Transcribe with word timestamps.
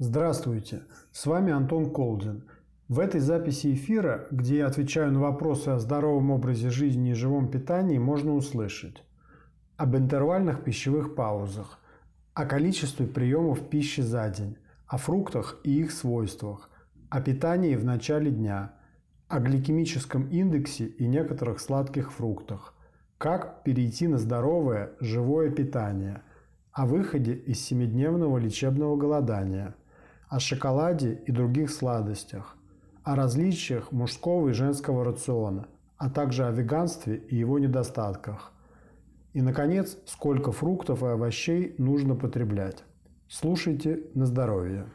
Здравствуйте, 0.00 0.82
с 1.10 1.26
вами 1.26 1.52
Антон 1.52 1.90
Колдин. 1.90 2.44
В 2.86 3.00
этой 3.00 3.18
записи 3.18 3.74
эфира, 3.74 4.28
где 4.30 4.58
я 4.58 4.68
отвечаю 4.68 5.10
на 5.10 5.18
вопросы 5.18 5.70
о 5.70 5.80
здоровом 5.80 6.30
образе 6.30 6.70
жизни 6.70 7.10
и 7.10 7.14
живом 7.14 7.50
питании, 7.50 7.98
можно 7.98 8.36
услышать 8.36 9.02
об 9.76 9.96
интервальных 9.96 10.62
пищевых 10.62 11.16
паузах, 11.16 11.80
о 12.32 12.46
количестве 12.46 13.08
приемов 13.08 13.68
пищи 13.70 14.00
за 14.00 14.30
день, 14.30 14.56
о 14.86 14.98
фруктах 14.98 15.58
и 15.64 15.80
их 15.80 15.90
свойствах, 15.90 16.70
о 17.10 17.20
питании 17.20 17.74
в 17.74 17.84
начале 17.84 18.30
дня, 18.30 18.74
о 19.26 19.40
гликемическом 19.40 20.28
индексе 20.28 20.86
и 20.86 21.08
некоторых 21.08 21.58
сладких 21.58 22.12
фруктах, 22.12 22.72
как 23.18 23.64
перейти 23.64 24.06
на 24.06 24.18
здоровое, 24.18 24.92
живое 25.00 25.50
питание, 25.50 26.22
о 26.70 26.86
выходе 26.86 27.34
из 27.34 27.60
семидневного 27.60 28.38
лечебного 28.38 28.94
голодания– 28.94 29.74
о 30.28 30.40
шоколаде 30.40 31.22
и 31.26 31.32
других 31.32 31.70
сладостях, 31.70 32.56
о 33.02 33.16
различиях 33.16 33.92
мужского 33.92 34.50
и 34.50 34.52
женского 34.52 35.04
рациона, 35.04 35.68
а 35.96 36.10
также 36.10 36.46
о 36.46 36.50
веганстве 36.50 37.16
и 37.16 37.36
его 37.36 37.58
недостатках. 37.58 38.52
И, 39.32 39.40
наконец, 39.40 39.96
сколько 40.06 40.52
фруктов 40.52 41.02
и 41.02 41.06
овощей 41.06 41.74
нужно 41.78 42.14
потреблять. 42.14 42.84
Слушайте 43.28 44.00
на 44.14 44.26
здоровье. 44.26 44.86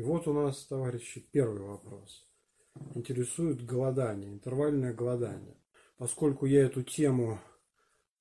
И 0.00 0.02
вот 0.02 0.26
у 0.26 0.32
нас, 0.32 0.64
товарищи, 0.64 1.20
первый 1.30 1.60
вопрос. 1.60 2.26
Интересует 2.94 3.62
голодание, 3.66 4.30
интервальное 4.30 4.94
голодание. 4.94 5.58
Поскольку 5.98 6.46
я 6.46 6.62
эту 6.64 6.82
тему 6.82 7.38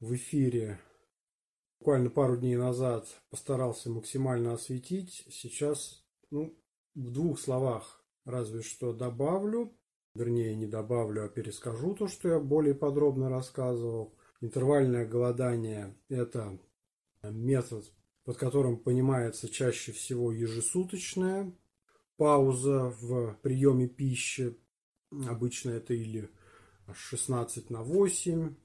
в 0.02 0.14
эфире 0.14 0.78
буквально 1.80 2.10
пару 2.10 2.36
дней 2.36 2.58
назад 2.58 3.08
постарался 3.30 3.90
максимально 3.90 4.52
осветить, 4.52 5.26
сейчас 5.32 6.06
ну, 6.32 6.54
в 6.96 7.12
двух 7.14 7.40
словах 7.40 8.04
разве 8.26 8.62
что 8.62 8.92
добавлю, 8.92 9.74
вернее 10.14 10.56
не 10.56 10.68
добавлю, 10.68 11.24
а 11.24 11.30
перескажу 11.30 11.96
то, 11.96 12.10
что 12.10 12.28
я 12.28 12.40
более 12.42 12.76
подробно 12.76 13.30
рассказывал. 13.30 14.18
Интервальное 14.42 15.08
голодание– 15.08 15.96
это 16.10 16.60
метод, 17.24 17.86
под 18.26 18.36
которым 18.36 18.76
понимается 18.76 19.48
чаще 19.48 19.94
всего 19.94 20.34
ежесуточное 20.34 21.56
пауза 22.20 22.94
в 23.00 23.38
приеме 23.42 23.88
пищи. 23.88 24.56
Обычно 25.28 25.72
это 25.72 25.94
или 25.94 26.30
16 26.94 27.70
на 27.70 27.82
8, 27.82 28.56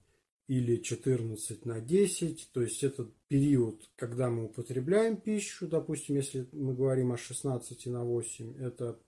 или 0.48 0.76
14 0.82 1.64
на 1.64 1.80
10. 1.80 2.50
То 2.52 2.62
есть 2.62 2.82
это 2.82 3.08
период, 3.28 3.88
когда 3.96 4.28
мы 4.28 4.46
употребляем 4.46 5.16
пищу. 5.16 5.68
Допустим, 5.68 6.16
если 6.16 6.48
мы 6.52 6.74
говорим 6.74 7.12
о 7.12 7.16
16 7.16 7.86
на 7.86 8.04
8, 8.04 8.58
это 8.58 8.98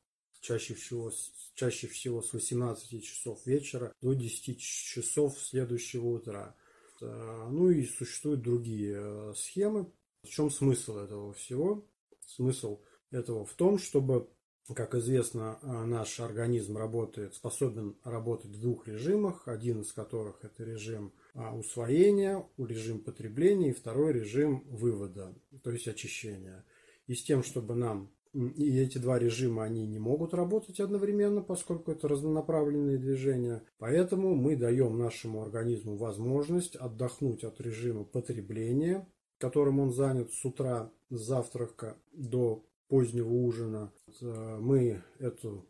чаще 0.40 0.74
всего, 0.74 1.10
чаще 1.54 1.88
всего 1.88 2.22
с 2.22 2.32
18 2.32 3.04
часов 3.04 3.44
вечера 3.46 3.92
до 4.00 4.14
10 4.14 4.60
часов 4.60 5.38
следующего 5.40 6.06
утра. 6.06 6.54
Э, 7.00 7.48
ну 7.50 7.70
и 7.70 7.84
существуют 7.84 8.42
другие 8.42 8.96
э, 8.96 9.34
схемы. 9.36 9.92
В 10.22 10.28
чем 10.28 10.50
смысл 10.52 10.98
этого 10.98 11.32
всего? 11.32 11.84
Смысл 12.24 12.80
этого 13.10 13.44
в 13.44 13.54
том, 13.54 13.78
чтобы 13.78 14.28
как 14.74 14.94
известно, 14.94 15.58
э, 15.62 15.84
наш 15.84 16.18
организм 16.18 16.76
работает, 16.76 17.34
способен 17.34 17.96
работать 18.02 18.50
в 18.50 18.60
двух 18.60 18.88
режимах, 18.88 19.46
один 19.46 19.82
из 19.82 19.92
которых 19.92 20.44
это 20.44 20.64
режим 20.64 21.12
а, 21.34 21.54
усвоения, 21.56 22.44
режим 22.58 23.00
потребления, 23.00 23.70
и 23.70 23.74
второй 23.74 24.12
режим 24.12 24.64
вывода, 24.68 25.34
то 25.62 25.70
есть 25.70 25.86
очищения. 25.86 26.64
И 27.06 27.14
с 27.14 27.22
тем, 27.22 27.44
чтобы 27.44 27.74
нам 27.76 28.10
и 28.36 28.78
эти 28.78 28.98
два 28.98 29.18
режима, 29.18 29.64
они 29.64 29.86
не 29.86 29.98
могут 29.98 30.34
работать 30.34 30.78
одновременно, 30.80 31.40
поскольку 31.40 31.92
это 31.92 32.06
разнонаправленные 32.06 32.98
движения. 32.98 33.62
Поэтому 33.78 34.34
мы 34.34 34.56
даем 34.56 34.98
нашему 34.98 35.40
организму 35.42 35.96
возможность 35.96 36.76
отдохнуть 36.76 37.44
от 37.44 37.60
режима 37.62 38.04
потребления, 38.04 39.08
которым 39.38 39.80
он 39.80 39.92
занят 39.92 40.32
с 40.34 40.44
утра, 40.44 40.92
с 41.08 41.18
завтрака 41.18 41.96
до 42.12 42.62
позднего 42.88 43.32
ужина. 43.32 43.92
Мы 44.20 45.02
это 45.18 45.64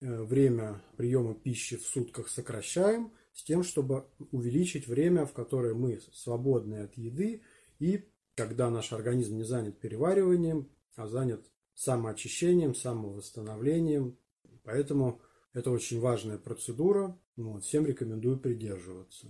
э, 0.00 0.22
время 0.22 0.82
приема 0.96 1.34
пищи 1.34 1.76
в 1.76 1.86
сутках 1.86 2.28
сокращаем 2.28 3.12
с 3.32 3.42
тем, 3.42 3.62
чтобы 3.62 4.06
увеличить 4.30 4.86
время, 4.86 5.26
в 5.26 5.32
которое 5.32 5.74
мы 5.74 6.00
свободны 6.12 6.76
от 6.76 6.96
еды 6.96 7.42
и 7.78 8.08
когда 8.34 8.70
наш 8.70 8.92
организм 8.92 9.36
не 9.36 9.44
занят 9.44 9.78
перевариванием, 9.78 10.70
а 10.96 11.06
занят 11.06 11.44
самоочищением, 11.74 12.74
самовосстановлением. 12.74 14.18
Поэтому 14.62 15.20
это 15.52 15.70
очень 15.70 16.00
важная 16.00 16.38
процедура. 16.38 17.18
Вот, 17.36 17.64
всем 17.64 17.86
рекомендую 17.86 18.38
придерживаться. 18.38 19.28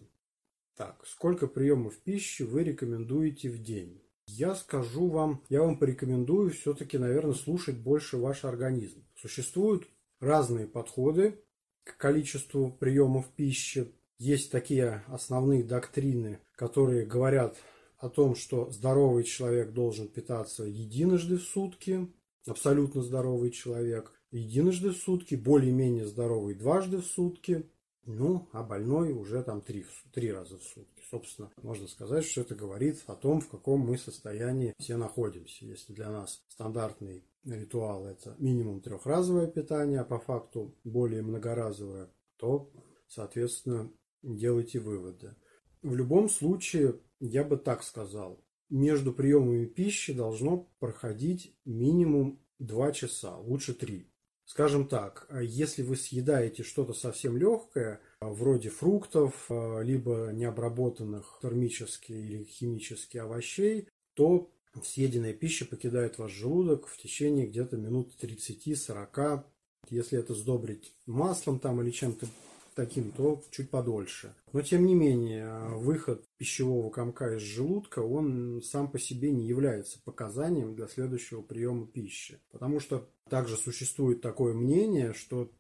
Так, 0.77 1.07
сколько 1.07 1.47
приемов 1.47 1.99
пищи 1.99 2.43
вы 2.43 2.65
рекомендуете 2.65 3.49
в 3.51 3.63
день? 3.63 4.04
Я 4.27 4.55
скажу 4.55 5.09
вам, 5.09 5.43
я 5.49 5.63
вам 5.63 5.79
порекомендую 5.79 6.51
все-таки, 6.51 6.99
наверное, 6.99 7.35
слушать 7.35 7.77
больше 7.77 8.17
ваш 8.17 8.45
организм. 8.45 9.05
Существуют 9.15 9.87
разные 10.21 10.67
подходы 10.67 11.41
к 11.85 11.97
количеству 11.97 12.71
приемов 12.73 13.29
пищи. 13.31 13.93
Есть 14.19 14.51
такие 14.51 15.05
основные 15.09 15.63
доктрины, 15.63 16.41
которые 16.57 17.05
говорят 17.05 17.57
о 17.99 18.09
том, 18.09 18.35
что 18.35 18.71
здоровый 18.71 19.25
человек 19.25 19.73
должен 19.73 20.09
питаться 20.09 20.65
единожды 20.65 21.37
в 21.37 21.43
сутки, 21.43 22.09
абсолютно 22.47 23.03
здоровый 23.03 23.51
человек 23.51 24.13
единожды 24.31 24.91
в 24.91 24.97
сутки, 24.97 25.35
более-менее 25.35 26.07
здоровый 26.07 26.55
дважды 26.55 26.99
в 26.99 27.07
сутки, 27.07 27.69
ну, 28.05 28.49
а 28.53 28.63
больной 28.63 29.13
уже 29.13 29.43
там 29.43 29.61
три, 29.61 29.87
три 30.13 30.33
раза 30.33 30.59
в 30.59 30.63
сутки. 30.63 30.94
Собственно, 31.11 31.51
можно 31.63 31.87
сказать, 31.87 32.25
что 32.25 32.41
это 32.41 32.55
говорит 32.55 33.03
о 33.07 33.15
том, 33.15 33.41
в 33.41 33.49
каком 33.49 33.81
мы 33.81 33.99
состоянии 33.99 34.75
все 34.79 34.97
находимся. 34.97 35.65
Если 35.65 35.93
для 35.93 36.11
нас 36.11 36.43
стандартный 36.49 37.25
ритуал– 37.45 38.07
это 38.09 38.35
минимум 38.39 38.81
трехразовое 38.81 39.47
питание, 39.47 40.01
а 40.01 40.05
по 40.05 40.19
факту 40.19 40.75
более 40.83 41.23
многоразовое, 41.23 42.11
то, 42.37 42.71
соответственно, 43.07 43.93
делайте 44.23 44.81
выводы. 44.81 45.37
В 45.83 45.95
любом 45.95 46.29
случае, 46.31 47.01
я 47.21 47.45
бы 47.45 47.59
так 47.59 47.83
сказал, 47.83 48.43
между 48.71 49.13
приемами 49.13 49.67
пищи 49.67 50.15
должно 50.15 50.71
проходить 50.79 51.55
минимум 51.65 52.41
2 52.59 52.93
часа, 52.93 53.37
лучше 53.37 53.75
3. 53.75 54.11
Скажем 54.47 54.89
так, 54.89 55.29
если 55.43 55.83
вы 55.83 55.97
съедаете 55.97 56.63
что-то 56.63 56.93
совсем 56.93 57.37
легкое, 57.37 58.01
вроде 58.31 58.71
фруктов, 58.71 59.47
либо 59.51 60.31
необработанных 60.33 61.39
термически 61.43 62.13
или 62.13 62.45
химически 62.45 63.19
овощей, 63.19 63.89
то 64.15 64.51
съеденная 64.83 65.33
пища 65.33 65.65
покидает 65.65 66.19
ваш 66.19 66.33
желудок 66.33 66.87
в 66.87 66.97
течение 66.97 67.47
где-то 67.47 67.77
минут 67.77 68.13
30-40. 68.21 69.45
Если 69.91 70.19
это 70.19 70.35
сдобрить 70.35 70.95
маслом 71.07 71.59
там 71.59 71.81
или 71.83 71.91
чем-то 71.91 72.27
таким, 72.75 73.13
то 73.13 73.41
чуть 73.51 73.71
подольше. 73.71 74.35
Но 74.53 74.61
тем 74.63 74.85
не 74.87 74.95
менее, 74.95 75.69
выход 75.77 76.25
пищевого 76.39 76.91
комка 76.91 77.37
из 77.37 77.43
желудка, 77.43 78.01
он 78.01 78.63
сам 78.65 78.91
по 78.91 78.99
себе 78.99 79.31
не 79.31 79.47
является 79.47 80.01
показанием 80.03 80.75
для 80.75 80.89
следующего 80.89 81.43
приема 81.43 81.87
пищи. 81.87 82.41
Потому 82.51 82.81
что 82.81 83.09
также 83.29 83.57
существует 83.57 84.23
такое 84.23 84.55
мнение, 84.55 85.13
что 85.13 85.53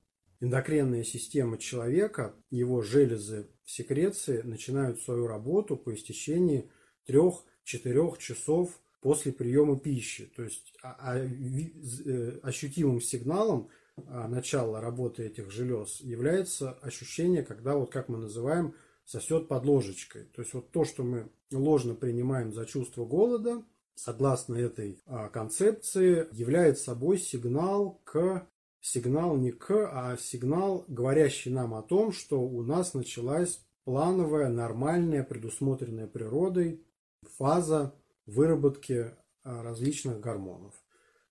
эндокринная 0.45 1.05
система 1.05 1.59
человека, 1.59 2.35
его 2.51 2.83
железы 2.83 3.49
в 3.65 3.71
секреции 3.71 4.43
начинают 4.43 5.01
свою 5.01 5.27
работу 5.27 5.77
по 5.77 5.95
истечении 5.95 6.71
3-4 7.09 8.19
часов 8.19 8.79
после 9.01 9.33
приема 9.33 9.79
пищи. 9.79 10.31
То 10.37 10.43
есть 10.43 10.75
а, 10.83 10.97
а, 10.99 11.19
э, 11.19 12.39
ощутимым 12.43 13.01
сигналом 13.01 13.69
а, 14.07 14.29
начала 14.29 14.81
работы 14.81 15.25
этих 15.25 15.51
желез 15.51 16.01
является 16.01 16.73
ощущение, 16.73 17.43
когда 17.43 17.77
вот 17.77 17.91
как 17.91 18.09
мы 18.09 18.19
называем 18.19 18.75
сосет 19.07 19.49
под 19.49 19.65
ложечкой. 19.65 20.25
То 20.35 20.43
есть 20.43 20.53
вот 20.53 20.71
то, 20.71 20.85
что 20.85 21.05
мы 21.05 21.31
ложно 21.53 21.95
принимаем 21.95 22.53
за 22.53 22.67
чувство 22.67 23.05
голода, 23.05 23.65
согласно 23.95 24.57
этой 24.57 24.99
концепции, 25.33 26.27
является 26.33 26.85
собой 26.85 27.19
сигнал 27.19 28.01
к 28.05 28.47
сигнал 28.85 29.39
не 29.39 29.51
к, 29.51 29.71
а 29.91 30.15
сигнал, 30.19 30.85
говорящий 30.89 31.51
нам 31.51 31.73
о 31.73 31.81
том, 31.81 32.13
что 32.13 32.43
у 32.43 32.63
нас 32.63 32.93
началась 32.93 33.65
плановая, 33.85 34.51
нормальная, 34.51 35.25
предусмотренная 35.25 36.07
природой 36.07 36.85
фаза 37.23 37.95
выработки 38.27 39.11
а, 39.43 39.63
различных 39.63 40.21
гормонов. 40.21 40.75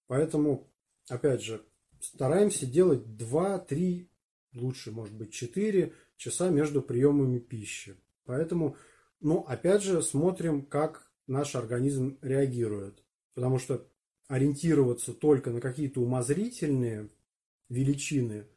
Поэтому, 0.07 0.67
опять 1.07 1.43
же, 1.43 1.63
стараемся 1.99 2.65
делать 2.65 3.03
2-3, 3.05 4.07
лучше, 4.55 4.91
может 4.91 5.13
быть, 5.13 5.31
4 5.31 5.93
часа 6.17 6.49
между 6.49 6.81
приемами 6.81 7.37
пищи. 7.37 7.95
Поэтому, 8.25 8.77
ну, 9.19 9.41
опять 9.41 9.83
же, 9.83 10.01
смотрим, 10.01 10.65
как 10.65 11.07
наш 11.27 11.53
организм 11.53 12.17
реагирует. 12.23 13.03
Потому 13.35 13.59
что 13.59 13.87
ориентироваться 14.27 15.13
только 15.13 15.51
на 15.51 15.61
какие-то 15.61 16.01
умозрительные 16.01 17.09
величины 17.73 18.47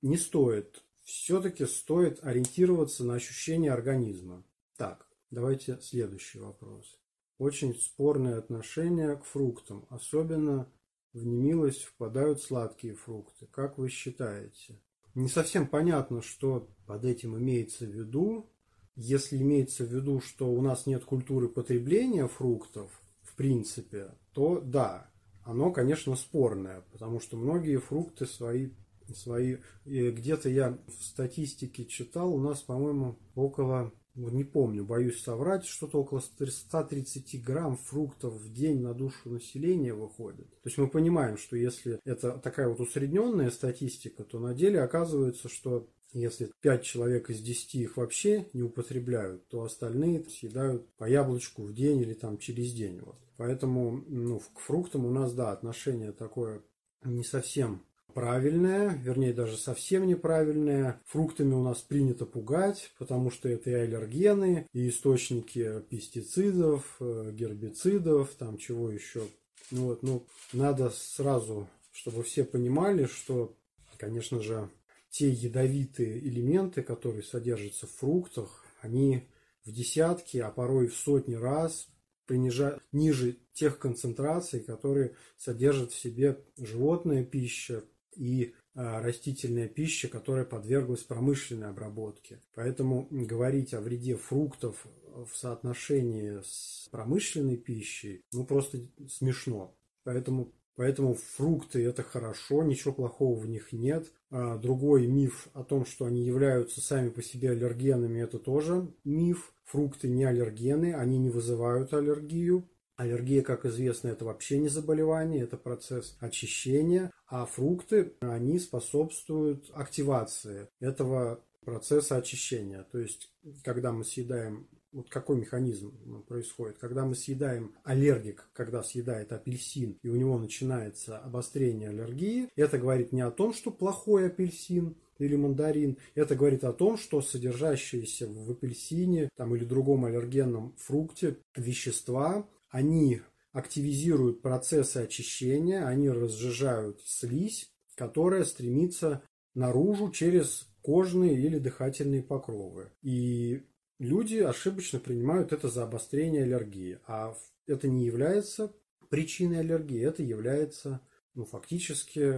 не 0.00 0.16
стоит. 0.16 0.82
Все-таки 1.02 1.66
стоит 1.66 2.24
ориентироваться 2.24 3.04
на 3.04 3.14
ощущения 3.14 3.72
организма. 3.72 4.44
Так, 4.76 5.06
давайте 5.30 5.78
следующий 5.80 6.38
вопрос. 6.38 6.98
Очень 7.38 7.74
спорное 7.74 8.38
отношение 8.38 9.16
к 9.16 9.24
фруктам. 9.24 9.86
Особенно 9.90 10.72
в 11.12 11.24
немилость 11.26 11.84
впадают 11.84 12.40
сладкие 12.40 12.94
фрукты. 12.94 13.46
Как 13.46 13.78
вы 13.78 13.90
считаете? 13.90 14.80
Не 15.14 15.28
совсем 15.28 15.66
понятно, 15.66 16.22
что 16.22 16.70
под 16.86 17.04
этим 17.04 17.36
имеется 17.36 17.84
в 17.84 17.90
виду. 17.90 18.48
Если 18.94 19.38
имеется 19.38 19.84
в 19.84 19.92
виду, 19.92 20.20
что 20.20 20.50
у 20.50 20.62
нас 20.62 20.86
нет 20.86 21.04
культуры 21.04 21.48
потребления 21.48 22.28
фруктов, 22.28 23.02
в 23.22 23.34
принципе, 23.34 24.14
то 24.32 24.60
да, 24.60 25.11
оно, 25.44 25.72
конечно, 25.72 26.16
спорное, 26.16 26.82
потому 26.92 27.20
что 27.20 27.36
многие 27.36 27.78
фрукты 27.78 28.26
свои 28.26 28.70
свои. 29.14 29.58
Где-то 29.84 30.48
я 30.48 30.78
в 30.86 31.04
статистике 31.04 31.84
читал, 31.84 32.32
у 32.32 32.40
нас, 32.40 32.62
по-моему, 32.62 33.18
около 33.34 33.92
не 34.14 34.44
помню, 34.44 34.84
боюсь 34.84 35.22
соврать, 35.22 35.64
что-то 35.64 36.00
около 36.00 36.20
130 36.20 37.42
грамм 37.42 37.76
фруктов 37.78 38.34
в 38.34 38.52
день 38.52 38.80
на 38.80 38.92
душу 38.92 39.30
населения 39.30 39.94
выходит. 39.94 40.50
То 40.62 40.68
есть 40.68 40.76
мы 40.76 40.88
понимаем, 40.88 41.38
что 41.38 41.56
если 41.56 41.98
это 42.04 42.32
такая 42.38 42.68
вот 42.68 42.80
усредненная 42.80 43.50
статистика, 43.50 44.22
то 44.24 44.38
на 44.38 44.54
деле 44.54 44.82
оказывается, 44.82 45.48
что 45.48 45.88
если 46.12 46.50
5 46.60 46.82
человек 46.82 47.30
из 47.30 47.40
10 47.40 47.74
их 47.76 47.96
вообще 47.96 48.46
не 48.52 48.62
употребляют, 48.62 49.46
то 49.48 49.62
остальные 49.62 50.24
съедают 50.24 50.86
по 50.96 51.08
яблочку 51.08 51.62
в 51.62 51.74
день 51.74 52.00
или 52.00 52.14
там 52.14 52.38
через 52.38 52.72
день. 52.72 53.00
Вот. 53.00 53.16
Поэтому 53.36 54.02
ну, 54.06 54.40
к 54.54 54.60
фруктам 54.60 55.06
у 55.06 55.10
нас, 55.10 55.32
да, 55.32 55.52
отношение 55.52 56.12
такое 56.12 56.62
не 57.04 57.24
совсем 57.24 57.82
правильная, 58.12 58.90
вернее 59.02 59.32
даже 59.32 59.56
совсем 59.56 60.06
неправильная. 60.06 61.00
Фруктами 61.06 61.54
у 61.54 61.62
нас 61.62 61.80
принято 61.80 62.26
пугать, 62.26 62.92
потому 62.98 63.30
что 63.30 63.48
это 63.48 63.70
и 63.70 63.74
аллергены, 63.74 64.68
и 64.72 64.88
источники 64.88 65.80
пестицидов, 65.88 66.96
э, 67.00 67.30
гербицидов, 67.32 68.30
там 68.38 68.58
чего 68.58 68.90
еще. 68.90 69.22
Ну 69.70 69.86
вот, 69.86 70.02
ну, 70.02 70.26
надо 70.52 70.90
сразу, 70.90 71.68
чтобы 71.92 72.22
все 72.22 72.44
понимали, 72.44 73.06
что, 73.06 73.56
конечно 73.96 74.40
же, 74.42 74.68
те 75.12 75.28
ядовитые 75.30 76.18
элементы, 76.26 76.82
которые 76.82 77.22
содержатся 77.22 77.86
в 77.86 77.90
фруктах, 77.90 78.64
они 78.80 79.28
в 79.64 79.70
десятки, 79.70 80.38
а 80.38 80.50
порой 80.50 80.88
в 80.88 80.96
сотни 80.96 81.34
раз 81.34 81.86
принижают 82.26 82.82
ниже 82.92 83.36
тех 83.52 83.78
концентраций, 83.78 84.60
которые 84.60 85.14
содержат 85.36 85.92
в 85.92 85.98
себе 85.98 86.42
животная 86.56 87.24
пища, 87.24 87.84
и 88.16 88.54
а, 88.74 89.00
растительная 89.00 89.68
пища, 89.68 90.08
которая 90.08 90.44
подверглась 90.44 91.02
промышленной 91.02 91.68
обработке. 91.68 92.40
Поэтому 92.54 93.06
говорить 93.10 93.74
о 93.74 93.80
вреде 93.80 94.16
фруктов 94.16 94.86
в 95.14 95.36
соотношении 95.36 96.40
с 96.42 96.88
промышленной 96.90 97.56
пищей, 97.56 98.24
ну 98.32 98.46
просто 98.46 98.80
смешно. 99.08 99.76
Поэтому, 100.04 100.52
поэтому 100.76 101.14
фрукты 101.14 101.84
это 101.84 102.02
хорошо, 102.02 102.62
ничего 102.62 102.92
плохого 102.92 103.38
в 103.38 103.48
них 103.48 103.72
нет. 103.72 104.12
А 104.30 104.56
другой 104.56 105.06
миф 105.06 105.48
о 105.54 105.64
том, 105.64 105.84
что 105.84 106.06
они 106.06 106.22
являются 106.22 106.80
сами 106.80 107.10
по 107.10 107.22
себе 107.22 107.50
аллергенами, 107.50 108.20
это 108.20 108.38
тоже 108.38 108.88
миф. 109.04 109.52
Фрукты 109.64 110.08
не 110.08 110.24
аллергены, 110.24 110.94
они 110.94 111.18
не 111.18 111.30
вызывают 111.30 111.94
аллергию. 111.94 112.68
Аллергия, 112.96 113.42
как 113.42 113.64
известно, 113.64 114.08
это 114.08 114.24
вообще 114.24 114.58
не 114.58 114.68
заболевание, 114.68 115.44
это 115.44 115.56
процесс 115.56 116.16
очищения, 116.20 117.10
а 117.26 117.46
фрукты, 117.46 118.12
они 118.20 118.58
способствуют 118.58 119.70
активации 119.72 120.68
этого 120.78 121.42
процесса 121.64 122.16
очищения. 122.16 122.86
То 122.92 122.98
есть, 122.98 123.32
когда 123.64 123.92
мы 123.92 124.04
съедаем 124.04 124.68
вот 124.92 125.08
какой 125.08 125.36
механизм 125.36 125.92
происходит. 126.28 126.78
Когда 126.78 127.04
мы 127.04 127.14
съедаем 127.14 127.74
аллергик, 127.82 128.48
когда 128.52 128.82
съедает 128.82 129.32
апельсин, 129.32 129.98
и 130.02 130.08
у 130.08 130.16
него 130.16 130.38
начинается 130.38 131.18
обострение 131.18 131.88
аллергии, 131.88 132.48
это 132.56 132.78
говорит 132.78 133.12
не 133.12 133.22
о 133.22 133.30
том, 133.30 133.52
что 133.52 133.70
плохой 133.70 134.26
апельсин, 134.26 134.96
или 135.18 135.36
мандарин. 135.36 135.98
Это 136.14 136.34
говорит 136.34 136.64
о 136.64 136.72
том, 136.72 136.96
что 136.96 137.22
содержащиеся 137.22 138.26
в 138.26 138.50
апельсине 138.50 139.28
там, 139.36 139.54
или 139.54 139.64
другом 139.64 140.04
аллергенном 140.04 140.74
фрукте 140.78 141.36
вещества 141.54 142.48
они 142.70 143.20
активизируют 143.52 144.40
процессы 144.40 144.98
очищения, 144.98 145.86
они 145.86 146.10
разжижают 146.10 147.00
слизь, 147.04 147.70
которая 147.94 148.44
стремится 148.44 149.22
наружу 149.54 150.10
через 150.10 150.66
кожные 150.80 151.38
или 151.38 151.58
дыхательные 151.58 152.22
покровы. 152.22 152.90
И 153.02 153.62
люди 154.02 154.38
ошибочно 154.38 154.98
принимают 154.98 155.52
это 155.52 155.68
за 155.68 155.84
обострение 155.84 156.42
аллергии. 156.42 156.98
А 157.06 157.36
это 157.66 157.88
не 157.88 158.04
является 158.04 158.74
причиной 159.08 159.60
аллергии, 159.60 160.02
это 160.02 160.22
является 160.22 161.00
ну, 161.34 161.44
фактически 161.44 162.34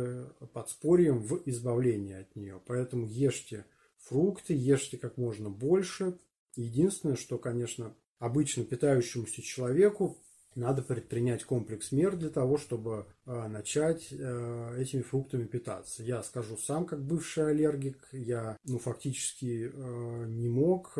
подспорьем 0.52 1.20
в 1.20 1.42
избавлении 1.46 2.20
от 2.20 2.36
нее. 2.36 2.60
Поэтому 2.66 3.06
ешьте 3.06 3.64
фрукты, 3.96 4.54
ешьте 4.54 4.98
как 4.98 5.16
можно 5.16 5.48
больше. 5.48 6.18
Единственное, 6.54 7.16
что, 7.16 7.38
конечно, 7.38 7.96
обычно 8.18 8.64
питающемуся 8.64 9.42
человеку 9.42 10.18
надо 10.56 10.82
предпринять 10.82 11.44
комплекс 11.44 11.92
мер 11.92 12.16
для 12.16 12.30
того, 12.30 12.58
чтобы 12.58 13.06
э, 13.26 13.48
начать 13.48 14.08
э, 14.10 14.76
этими 14.78 15.02
фруктами 15.02 15.44
питаться. 15.44 16.02
Я 16.02 16.22
скажу 16.22 16.56
сам, 16.56 16.86
как 16.86 17.04
бывший 17.04 17.50
аллергик, 17.50 18.08
я 18.12 18.56
ну, 18.64 18.78
фактически 18.78 19.70
э, 19.72 20.26
не 20.28 20.48
мог 20.48 20.92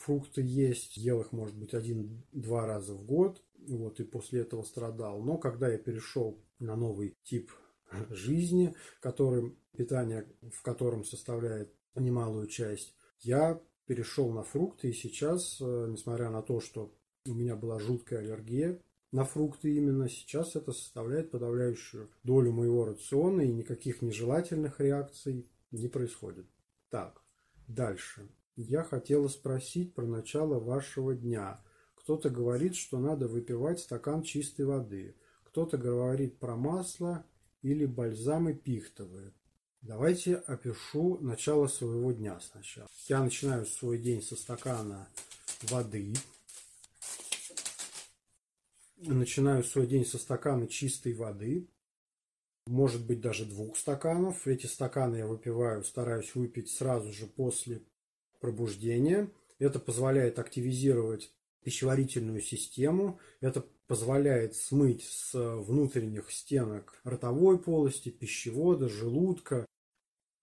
фрукты 0.00 0.42
есть, 0.42 0.96
ел 0.96 1.20
их, 1.20 1.32
может 1.32 1.56
быть, 1.56 1.74
один-два 1.74 2.66
раза 2.66 2.94
в 2.94 3.04
год, 3.04 3.42
вот, 3.68 4.00
и 4.00 4.04
после 4.04 4.42
этого 4.42 4.62
страдал. 4.62 5.22
Но 5.22 5.38
когда 5.38 5.68
я 5.68 5.78
перешел 5.78 6.40
на 6.58 6.76
новый 6.76 7.14
тип 7.24 7.50
жизни, 8.10 8.74
который, 9.00 9.56
питание 9.76 10.26
в 10.52 10.62
котором 10.62 11.04
составляет 11.04 11.74
немалую 11.94 12.46
часть, 12.46 12.94
я 13.20 13.60
перешел 13.86 14.30
на 14.30 14.44
фрукты, 14.44 14.90
и 14.90 14.92
сейчас, 14.92 15.58
несмотря 15.60 16.30
на 16.30 16.42
то, 16.42 16.60
что 16.60 16.94
у 17.26 17.34
меня 17.34 17.56
была 17.56 17.78
жуткая 17.80 18.20
аллергия 18.20 18.80
на 19.12 19.24
фрукты 19.24 19.74
именно 19.74 20.08
сейчас 20.08 20.54
это 20.54 20.72
составляет 20.72 21.30
подавляющую 21.30 22.10
долю 22.22 22.52
моего 22.52 22.84
рациона 22.84 23.40
и 23.40 23.52
никаких 23.52 24.02
нежелательных 24.02 24.80
реакций 24.80 25.48
не 25.72 25.88
происходит. 25.88 26.46
Так, 26.90 27.22
дальше. 27.66 28.28
Я 28.56 28.82
хотела 28.84 29.28
спросить 29.28 29.94
про 29.94 30.06
начало 30.06 30.60
вашего 30.60 31.14
дня. 31.14 31.60
Кто-то 31.96 32.30
говорит, 32.30 32.76
что 32.76 32.98
надо 32.98 33.26
выпивать 33.26 33.80
стакан 33.80 34.22
чистой 34.22 34.66
воды. 34.66 35.16
Кто-то 35.44 35.76
говорит 35.76 36.38
про 36.38 36.56
масло 36.56 37.24
или 37.62 37.86
бальзамы 37.86 38.54
пихтовые. 38.54 39.32
Давайте 39.82 40.36
опишу 40.36 41.18
начало 41.20 41.66
своего 41.66 42.12
дня 42.12 42.38
сначала. 42.40 42.88
Я 43.08 43.22
начинаю 43.22 43.64
свой 43.66 43.98
день 43.98 44.22
со 44.22 44.36
стакана 44.36 45.08
воды, 45.62 46.14
начинаю 49.00 49.64
свой 49.64 49.86
день 49.86 50.04
со 50.04 50.18
стакана 50.18 50.66
чистой 50.66 51.14
воды, 51.14 51.68
может 52.66 53.04
быть 53.06 53.20
даже 53.20 53.44
двух 53.44 53.76
стаканов. 53.76 54.46
Эти 54.46 54.66
стаканы 54.66 55.16
я 55.16 55.26
выпиваю, 55.26 55.82
стараюсь 55.82 56.34
выпить 56.34 56.70
сразу 56.70 57.12
же 57.12 57.26
после 57.26 57.82
пробуждения. 58.38 59.30
Это 59.58 59.78
позволяет 59.78 60.38
активизировать 60.38 61.32
пищеварительную 61.64 62.40
систему. 62.40 63.18
Это 63.40 63.64
позволяет 63.86 64.54
смыть 64.54 65.02
с 65.04 65.32
внутренних 65.34 66.30
стенок 66.30 67.00
ротовой 67.04 67.58
полости, 67.58 68.08
пищевода, 68.08 68.88
желудка, 68.88 69.66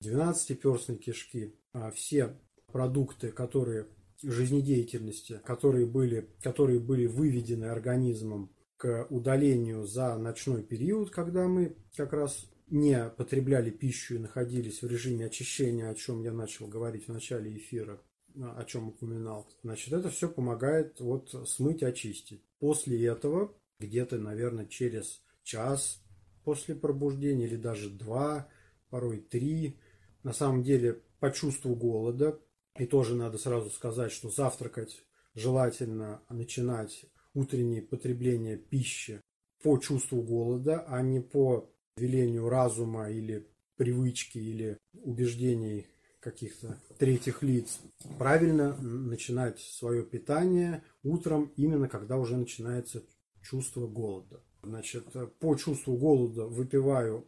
12-перстной 0.03 0.97
кишки. 0.97 1.55
А 1.73 1.91
все 1.91 2.37
продукты, 2.67 3.31
которые 3.31 3.87
жизнедеятельности, 4.21 5.41
которые 5.45 5.85
были, 5.85 6.29
которые 6.41 6.79
были 6.79 7.05
выведены 7.05 7.65
организмом 7.65 8.51
к 8.77 9.07
удалению 9.09 9.85
за 9.85 10.17
ночной 10.17 10.63
период, 10.63 11.09
когда 11.09 11.47
мы 11.47 11.75
как 11.95 12.13
раз 12.13 12.49
не 12.69 13.09
потребляли 13.09 13.71
пищу 13.71 14.15
и 14.15 14.19
находились 14.19 14.81
в 14.81 14.87
режиме 14.87 15.25
очищения, 15.25 15.89
о 15.89 15.95
чем 15.95 16.23
я 16.23 16.31
начал 16.31 16.67
говорить 16.67 17.07
в 17.07 17.13
начале 17.13 17.55
эфира, 17.55 18.01
о 18.35 18.63
чем 18.65 18.89
упоминал. 18.89 19.47
Значит, 19.63 19.93
это 19.93 20.09
все 20.09 20.29
помогает 20.29 20.99
вот 20.99 21.31
смыть, 21.47 21.81
очистить. 21.81 22.43
После 22.59 23.05
этого, 23.05 23.53
где-то, 23.79 24.17
наверное, 24.17 24.65
через 24.65 25.21
час 25.43 26.03
после 26.43 26.75
пробуждения 26.75 27.45
или 27.45 27.55
даже 27.55 27.89
два, 27.89 28.49
порой 28.89 29.19
три. 29.19 29.79
На 30.23 30.33
самом 30.33 30.63
деле 30.63 31.01
по 31.19 31.31
чувству 31.31 31.75
голода. 31.75 32.39
И 32.79 32.85
тоже 32.85 33.15
надо 33.15 33.37
сразу 33.37 33.69
сказать, 33.69 34.11
что 34.11 34.29
завтракать 34.29 35.03
желательно 35.33 36.21
начинать 36.29 37.05
утреннее 37.33 37.81
потребление 37.81 38.57
пищи 38.57 39.21
по 39.63 39.77
чувству 39.77 40.21
голода, 40.21 40.85
а 40.87 41.01
не 41.01 41.19
по 41.19 41.69
велению 41.97 42.49
разума 42.49 43.09
или 43.09 43.47
привычки 43.75 44.37
или 44.37 44.77
убеждений 44.93 45.87
каких-то 46.19 46.79
третьих 46.97 47.43
лиц. 47.43 47.79
Правильно 48.17 48.75
начинать 48.77 49.59
свое 49.59 50.03
питание 50.03 50.83
утром, 51.03 51.51
именно 51.55 51.87
когда 51.87 52.17
уже 52.17 52.37
начинается 52.37 53.03
чувство 53.41 53.87
голода. 53.87 54.41
Значит, 54.63 55.05
по 55.39 55.55
чувству 55.55 55.95
голода 55.95 56.45
выпиваю 56.45 57.27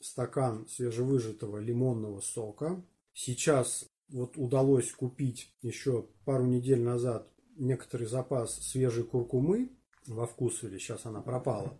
стакан 0.00 0.66
свежевыжатого 0.68 1.58
лимонного 1.58 2.20
сока. 2.20 2.84
Сейчас 3.14 3.86
вот 4.08 4.36
удалось 4.36 4.92
купить 4.92 5.54
еще 5.62 6.06
пару 6.24 6.44
недель 6.44 6.82
назад 6.82 7.30
некоторый 7.56 8.06
запас 8.06 8.54
свежей 8.60 9.04
куркумы 9.04 9.70
во 10.06 10.26
вкусвеле. 10.26 10.78
Сейчас 10.78 11.06
она 11.06 11.20
пропала 11.20 11.76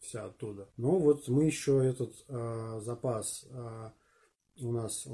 вся 0.00 0.26
оттуда. 0.26 0.68
Но 0.76 0.98
вот 0.98 1.28
мы 1.28 1.44
еще 1.44 1.84
этот 1.84 2.12
э, 2.28 2.80
запас 2.82 3.46
э, 3.50 3.90
у 4.60 4.72
нас 4.72 5.06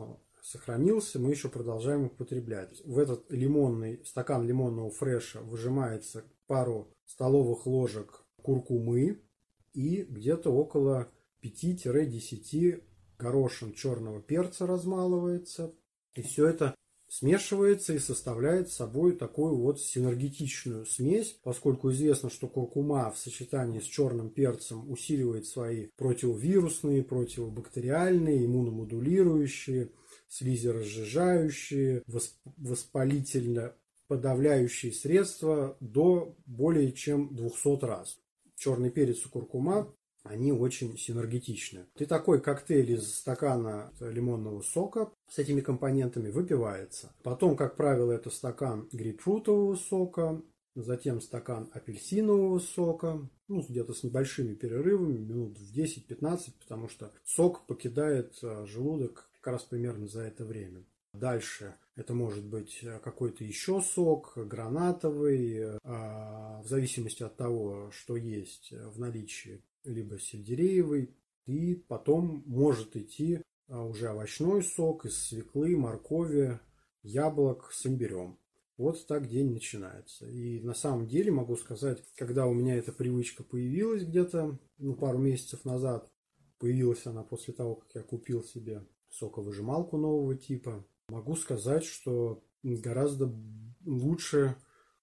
сохранился, 0.42 1.18
мы 1.18 1.30
еще 1.30 1.48
продолжаем 1.48 2.04
употреблять. 2.04 2.80
В 2.84 2.98
этот 2.98 3.30
лимонный 3.30 4.04
стакан 4.04 4.46
лимонного 4.46 4.90
фреша 4.90 5.40
выжимается 5.40 6.24
пару 6.46 6.94
столовых 7.04 7.66
ложек 7.66 8.24
куркумы 8.42 9.20
и 9.72 10.02
где-то 10.04 10.50
около 10.50 11.08
5-10 11.42 12.82
горошин 13.18 13.72
черного 13.74 14.22
перца 14.22 14.66
размалывается. 14.66 15.74
И 16.16 16.22
все 16.22 16.48
это 16.48 16.74
смешивается 17.08 17.94
и 17.94 17.98
составляет 17.98 18.70
собой 18.70 19.16
такую 19.16 19.56
вот 19.56 19.80
синергетичную 19.80 20.86
смесь, 20.86 21.38
поскольку 21.42 21.92
известно, 21.92 22.30
что 22.30 22.48
куркума 22.48 23.10
в 23.12 23.18
сочетании 23.18 23.80
с 23.80 23.84
черным 23.84 24.30
перцем 24.30 24.90
усиливает 24.90 25.46
свои 25.46 25.88
противовирусные, 25.96 27.04
противобактериальные, 27.04 28.46
иммуномодулирующие, 28.46 29.90
слизеразжижающие, 30.28 32.02
воспалительно 32.56 33.74
подавляющие 34.08 34.92
средства 34.92 35.76
до 35.80 36.36
более 36.46 36.92
чем 36.92 37.34
200 37.34 37.84
раз. 37.84 38.18
Черный 38.56 38.90
перец 38.90 39.24
и 39.24 39.28
куркума 39.28 39.92
они 40.28 40.52
очень 40.52 40.96
синергетичны. 40.96 41.86
И 41.96 42.04
такой 42.04 42.40
коктейль 42.40 42.92
из 42.92 43.14
стакана 43.14 43.92
лимонного 44.00 44.62
сока 44.62 45.10
с 45.28 45.38
этими 45.38 45.60
компонентами 45.60 46.30
выпивается. 46.30 47.12
Потом, 47.22 47.56
как 47.56 47.76
правило, 47.76 48.12
это 48.12 48.30
стакан 48.30 48.88
грейпфрутового 48.92 49.76
сока, 49.76 50.42
затем 50.74 51.20
стакан 51.20 51.70
апельсинового 51.72 52.58
сока, 52.58 53.28
ну, 53.48 53.62
где-то 53.62 53.94
с 53.94 54.02
небольшими 54.02 54.54
перерывами, 54.54 55.18
минут 55.18 55.58
в 55.58 55.76
10-15, 55.76 56.52
потому 56.60 56.88
что 56.88 57.12
сок 57.24 57.66
покидает 57.66 58.38
э, 58.42 58.66
желудок 58.66 59.28
как 59.40 59.54
раз 59.54 59.62
примерно 59.62 60.08
за 60.08 60.22
это 60.22 60.44
время. 60.44 60.84
Дальше 61.12 61.74
это 61.94 62.12
может 62.12 62.44
быть 62.44 62.80
э, 62.82 62.98
какой-то 63.02 63.44
еще 63.44 63.80
сок, 63.80 64.32
гранатовый, 64.36 65.56
э, 65.56 65.78
а, 65.82 66.60
в 66.62 66.68
зависимости 66.68 67.22
от 67.22 67.36
того, 67.36 67.90
что 67.90 68.16
есть 68.16 68.72
в 68.72 68.98
наличии 68.98 69.62
либо 69.86 70.18
сельдереевый, 70.18 71.14
и 71.46 71.74
потом 71.74 72.42
может 72.46 72.96
идти 72.96 73.40
а, 73.68 73.84
уже 73.84 74.08
овощной 74.08 74.62
сок 74.62 75.06
из 75.06 75.16
свеклы, 75.16 75.76
моркови, 75.76 76.58
яблок 77.02 77.70
с 77.72 77.86
имбирем. 77.86 78.38
Вот 78.76 79.06
так 79.06 79.28
день 79.28 79.52
начинается. 79.52 80.28
И 80.28 80.60
на 80.60 80.74
самом 80.74 81.06
деле 81.06 81.32
могу 81.32 81.56
сказать, 81.56 82.02
когда 82.16 82.46
у 82.46 82.52
меня 82.52 82.76
эта 82.76 82.92
привычка 82.92 83.42
появилась 83.42 84.04
где-то 84.04 84.58
ну, 84.78 84.94
пару 84.94 85.18
месяцев 85.18 85.64
назад, 85.64 86.10
появилась 86.58 87.06
она 87.06 87.22
после 87.22 87.54
того, 87.54 87.76
как 87.76 87.94
я 87.94 88.02
купил 88.02 88.44
себе 88.44 88.86
соковыжималку 89.10 89.96
нового 89.96 90.36
типа, 90.36 90.84
могу 91.08 91.36
сказать, 91.36 91.84
что 91.84 92.42
гораздо 92.62 93.32
лучше 93.84 94.56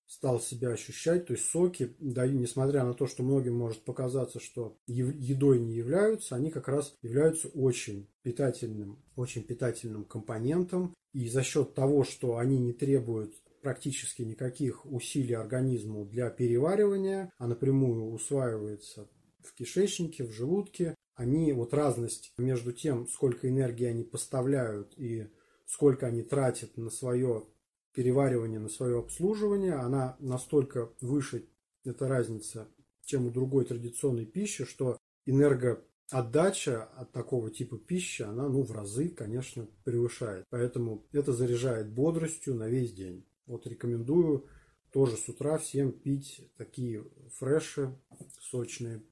стал 0.07 0.39
себя 0.39 0.69
ощущать, 0.69 1.25
то 1.25 1.33
есть 1.33 1.45
соки, 1.45 1.95
да, 1.99 2.27
несмотря 2.27 2.83
на 2.83 2.93
то, 2.93 3.07
что 3.07 3.23
многим 3.23 3.55
может 3.55 3.83
показаться, 3.83 4.39
что 4.39 4.77
едой 4.87 5.59
не 5.59 5.73
являются, 5.75 6.35
они 6.35 6.51
как 6.51 6.67
раз 6.67 6.95
являются 7.01 7.47
очень 7.49 8.09
питательным, 8.21 9.03
очень 9.15 9.43
питательным 9.43 10.05
компонентом. 10.05 10.93
И 11.13 11.27
за 11.29 11.43
счет 11.43 11.73
того, 11.73 12.03
что 12.03 12.37
они 12.37 12.57
не 12.57 12.73
требуют 12.73 13.35
практически 13.61 14.23
никаких 14.23 14.85
усилий 14.85 15.35
организму 15.35 16.05
для 16.05 16.29
переваривания, 16.29 17.31
а 17.37 17.47
напрямую 17.47 18.11
усваивается 18.11 19.07
в 19.41 19.53
кишечнике, 19.53 20.25
в 20.25 20.31
желудке, 20.31 20.95
они, 21.15 21.53
вот 21.53 21.73
разность 21.73 22.33
между 22.37 22.73
тем, 22.73 23.07
сколько 23.07 23.47
энергии 23.47 23.85
они 23.85 24.03
поставляют 24.03 24.93
и 24.97 25.29
сколько 25.65 26.07
они 26.07 26.23
тратят 26.23 26.77
на 26.77 26.89
свое 26.89 27.45
переваривание 27.93 28.59
на 28.59 28.69
свое 28.69 28.99
обслуживание, 28.99 29.73
она 29.73 30.15
настолько 30.19 30.91
выше, 31.01 31.47
эта 31.85 32.07
разница, 32.07 32.67
чем 33.03 33.27
у 33.27 33.31
другой 33.31 33.65
традиционной 33.65 34.25
пищи, 34.25 34.65
что 34.65 34.97
энергоотдача 35.25 36.83
от 36.83 37.11
такого 37.11 37.51
типа 37.51 37.77
пищи, 37.77 38.23
она 38.23 38.47
ну, 38.47 38.63
в 38.63 38.71
разы, 38.71 39.09
конечно, 39.09 39.67
превышает. 39.83 40.45
Поэтому 40.49 41.05
это 41.11 41.33
заряжает 41.33 41.91
бодростью 41.91 42.55
на 42.55 42.67
весь 42.67 42.93
день. 42.93 43.25
Вот 43.45 43.67
рекомендую 43.67 44.47
тоже 44.91 45.17
с 45.17 45.27
утра 45.27 45.57
всем 45.57 45.91
пить 45.91 46.49
такие 46.55 47.03
фреши 47.37 47.97
сочные. 48.39 49.03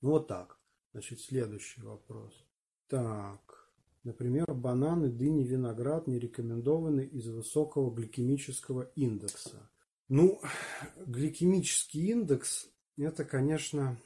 Ну 0.00 0.10
вот 0.10 0.28
так. 0.28 0.58
Значит, 0.92 1.20
следующий 1.20 1.82
вопрос. 1.82 2.32
Так. 2.88 3.53
Например, 4.04 4.44
бананы, 4.52 5.08
дыни, 5.08 5.44
виноград 5.44 6.06
не 6.06 6.18
рекомендованы 6.18 7.00
из 7.00 7.26
высокого 7.28 7.90
гликемического 7.90 8.90
индекса. 8.94 9.70
Ну, 10.08 10.40
гликемический 11.06 12.10
индекс– 12.10 12.68
это, 12.98 13.24
конечно, 13.24 13.98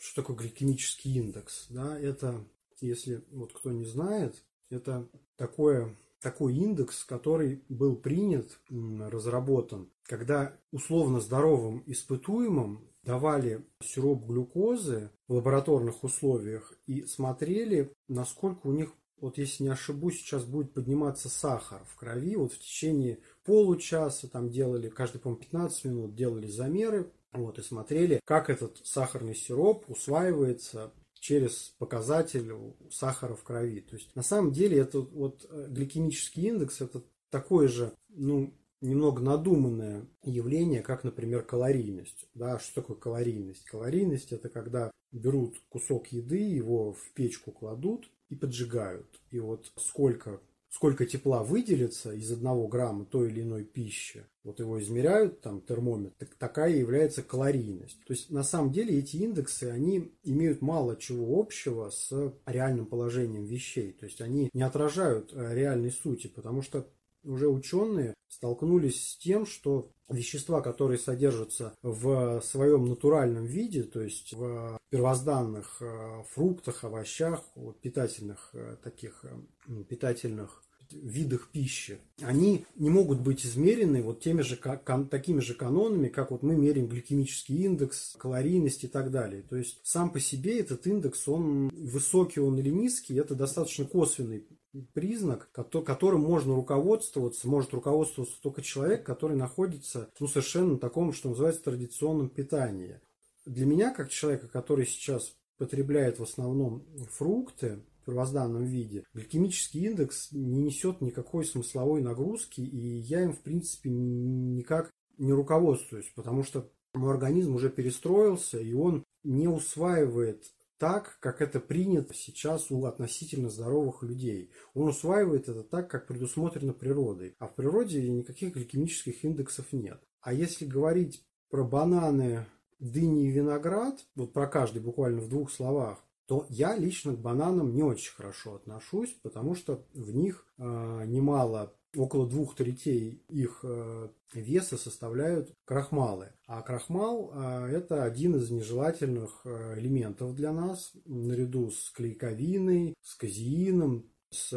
что 0.00 0.22
такое 0.22 0.36
гликемический 0.36 1.18
индекс? 1.18 1.66
Да, 1.68 1.98
это, 1.98 2.44
если 2.80 3.24
вот 3.32 3.52
кто 3.52 3.72
не 3.72 3.84
знает, 3.84 4.44
это 4.70 5.08
такое, 5.36 5.96
такой 6.20 6.54
индекс, 6.54 7.02
который 7.02 7.64
был 7.68 7.96
принят, 7.96 8.60
разработан, 8.70 9.90
когда 10.04 10.56
условно 10.70 11.20
здоровым 11.20 11.82
испытуемым 11.86 12.88
давали 13.02 13.66
сироп 13.82 14.24
глюкозы 14.24 15.10
в 15.26 15.34
лабораторных 15.34 16.04
условиях 16.04 16.72
и 16.86 17.04
смотрели, 17.06 17.92
насколько 18.06 18.68
у 18.68 18.72
них 18.72 18.94
вот 19.22 19.38
если 19.38 19.62
не 19.62 19.68
ошибусь, 19.70 20.18
сейчас 20.18 20.44
будет 20.44 20.74
подниматься 20.74 21.28
сахар 21.28 21.80
в 21.86 21.94
крови. 21.94 22.34
Вот 22.34 22.52
в 22.52 22.58
течение 22.58 23.20
получаса 23.44 24.28
там 24.28 24.50
делали, 24.50 24.88
каждый, 24.88 25.20
по 25.20 25.32
15 25.32 25.84
минут 25.84 26.14
делали 26.16 26.48
замеры, 26.48 27.10
вот, 27.32 27.58
и 27.58 27.62
смотрели, 27.62 28.20
как 28.24 28.50
этот 28.50 28.80
сахарный 28.84 29.36
сироп 29.36 29.88
усваивается 29.88 30.92
через 31.14 31.72
показатель 31.78 32.52
сахара 32.90 33.36
в 33.36 33.44
крови. 33.44 33.80
То 33.80 33.94
есть 33.94 34.14
на 34.16 34.24
самом 34.24 34.50
деле 34.50 34.78
это 34.78 34.98
вот 34.98 35.46
э, 35.48 35.68
гликемический 35.70 36.48
индекс 36.48 36.80
это 36.80 37.04
такое 37.30 37.68
же, 37.68 37.94
ну, 38.08 38.52
немного 38.80 39.22
надуманное 39.22 40.04
явление, 40.24 40.82
как, 40.82 41.04
например, 41.04 41.44
калорийность. 41.44 42.26
Да, 42.34 42.58
что 42.58 42.82
такое 42.82 42.96
калорийность? 42.96 43.64
Калорийность– 43.66 44.32
это 44.32 44.48
когда 44.48 44.90
берут 45.12 45.62
кусок 45.68 46.08
еды, 46.08 46.38
его 46.38 46.92
в 46.92 47.12
печку 47.14 47.52
кладут, 47.52 48.10
и 48.32 48.34
поджигают. 48.34 49.20
И 49.30 49.38
вот 49.40 49.70
сколько, 49.76 50.40
сколько 50.70 51.04
тепла 51.04 51.44
выделится 51.44 52.12
из 52.12 52.32
одного 52.32 52.66
грамма 52.66 53.04
той 53.04 53.28
или 53.28 53.42
иной 53.42 53.64
пищи, 53.64 54.24
вот 54.42 54.58
его 54.58 54.80
измеряют, 54.80 55.42
там 55.42 55.60
термометр, 55.60 56.14
так, 56.18 56.34
такая 56.36 56.70
является 56.70 57.22
калорийность. 57.22 58.02
То 58.06 58.14
есть 58.14 58.30
на 58.30 58.42
самом 58.42 58.72
деле 58.72 58.98
эти 58.98 59.16
индексы, 59.16 59.64
они 59.64 60.14
имеют 60.24 60.62
мало 60.62 60.96
чего 60.96 61.38
общего 61.38 61.90
с 61.90 62.10
реальным 62.46 62.86
положением 62.86 63.44
вещей. 63.44 63.92
То 63.92 64.06
есть 64.06 64.22
они 64.22 64.48
не 64.54 64.62
отражают 64.62 65.32
э, 65.34 65.54
реальной 65.54 65.90
сути, 65.90 66.28
потому 66.28 66.62
что 66.62 66.88
уже 67.24 67.48
ученые 67.48 68.14
столкнулись 68.28 69.10
с 69.10 69.16
тем, 69.18 69.46
что 69.46 69.90
вещества, 70.08 70.60
которые 70.60 70.98
содержатся 70.98 71.74
в 71.82 72.40
своем 72.42 72.86
натуральном 72.86 73.44
виде, 73.44 73.82
то 73.82 74.00
есть 74.00 74.32
в 74.32 74.78
первозданных 74.90 75.78
э, 75.80 76.22
фруктах, 76.30 76.84
овощах, 76.84 77.42
питательных 77.80 78.50
э, 78.52 78.76
таких 78.82 79.24
э, 79.24 79.84
питательных 79.84 80.62
видах 80.90 81.48
пищи, 81.50 81.98
они 82.20 82.66
не 82.76 82.90
могут 82.90 83.20
быть 83.20 83.46
измерены 83.46 84.02
вот 84.02 84.20
теми 84.20 84.42
же, 84.42 84.56
кон, 84.56 85.08
такими 85.08 85.40
же 85.40 85.54
канонами, 85.54 86.08
как 86.08 86.30
вот 86.30 86.42
мы 86.42 86.54
меряем 86.54 86.86
гликемический 86.86 87.64
индекс, 87.64 88.14
калорийность 88.18 88.84
и 88.84 88.88
так 88.88 89.10
далее. 89.10 89.42
То 89.42 89.56
есть 89.56 89.80
сам 89.82 90.10
по 90.10 90.20
себе 90.20 90.60
этот 90.60 90.86
индекс, 90.86 91.28
он 91.28 91.68
высокий 91.68 92.40
он 92.40 92.58
или 92.58 92.70
низкий, 92.70 93.14
это 93.14 93.34
достаточно 93.34 93.84
косвенный 93.84 94.46
признак, 94.94 95.50
которым 95.52 96.22
можно 96.22 96.54
руководствоваться, 96.54 97.48
может 97.48 97.72
руководствоваться 97.74 98.40
только 98.40 98.62
человек, 98.62 99.04
который 99.04 99.36
находится 99.36 100.10
ну, 100.18 100.26
совершенно 100.26 100.72
на 100.72 100.78
таком, 100.78 101.12
что 101.12 101.30
называется, 101.30 101.64
традиционном 101.64 102.28
питании. 102.28 103.00
Для 103.44 103.66
меня, 103.66 103.92
как 103.92 104.10
человека, 104.10 104.48
который 104.48 104.86
сейчас 104.86 105.34
потребляет 105.58 106.18
в 106.18 106.22
основном 106.22 106.84
фрукты, 107.10 107.82
в 108.00 108.06
первозданном 108.06 108.64
виде, 108.64 109.04
гликемический 109.14 109.86
индекс 109.86 110.32
не 110.32 110.60
несет 110.60 111.00
никакой 111.00 111.44
смысловой 111.44 112.02
нагрузки, 112.02 112.60
и 112.60 112.96
я 112.98 113.22
им, 113.22 113.32
в 113.32 113.40
принципе, 113.40 113.90
никак 113.90 114.90
не 115.18 115.32
руководствуюсь, 115.32 116.10
потому 116.16 116.42
что 116.42 116.68
мой 116.94 117.12
организм 117.12 117.54
уже 117.54 117.70
перестроился, 117.70 118.58
и 118.58 118.72
он 118.72 119.04
не 119.22 119.46
усваивает 119.46 120.50
так, 120.82 121.16
как 121.20 121.40
это 121.40 121.60
принято 121.60 122.12
сейчас 122.12 122.72
у 122.72 122.86
относительно 122.86 123.50
здоровых 123.50 124.02
людей. 124.02 124.50
Он 124.74 124.88
усваивает 124.88 125.48
это 125.48 125.62
так, 125.62 125.88
как 125.88 126.08
предусмотрено 126.08 126.72
природой. 126.72 127.36
А 127.38 127.46
в 127.46 127.54
природе 127.54 128.08
никаких 128.08 128.54
гликемических 128.54 129.24
индексов 129.24 129.72
нет. 129.72 130.02
А 130.22 130.32
если 130.32 130.64
говорить 130.64 131.24
про 131.50 131.62
бананы, 131.62 132.46
дыни 132.80 133.28
и 133.28 133.30
виноград, 133.30 134.04
вот 134.16 134.32
про 134.32 134.48
каждый 134.48 134.82
буквально 134.82 135.20
в 135.20 135.28
двух 135.28 135.52
словах, 135.52 136.04
то 136.26 136.46
я 136.48 136.76
лично 136.76 137.14
к 137.14 137.20
бананам 137.20 137.72
не 137.72 137.84
очень 137.84 138.12
хорошо 138.12 138.56
отношусь, 138.56 139.12
потому 139.22 139.54
что 139.54 139.86
в 139.94 140.12
них 140.12 140.44
э, 140.58 140.64
немало, 141.06 141.76
около 141.96 142.28
двух 142.28 142.54
третей 142.54 143.22
их 143.28 143.60
э, 143.62 144.08
веса 144.34 144.76
составляют 144.76 145.52
крахмалы. 145.64 146.32
А 146.46 146.62
крахмал 146.62 147.32
э, 147.34 147.66
это 147.72 148.04
один 148.04 148.36
из 148.36 148.50
нежелательных 148.50 149.42
э, 149.44 149.78
элементов 149.78 150.34
для 150.34 150.52
нас, 150.52 150.92
наряду 151.04 151.70
с 151.70 151.90
клейковиной, 151.90 152.94
с 153.02 153.14
казеином, 153.14 154.10
с 154.30 154.52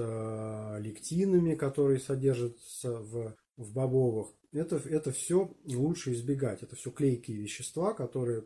лектинами, 0.80 1.56
которые 1.56 2.00
содержатся 2.00 2.98
в, 2.98 3.36
в 3.58 3.74
бобовых. 3.74 4.30
Это, 4.54 4.78
это 4.78 5.12
все 5.12 5.54
лучше 5.66 6.14
избегать. 6.14 6.64
Это 6.64 6.78
все 6.78 6.92
клейкие 6.92 7.38
вещества, 7.38 7.94
которые 7.94 8.46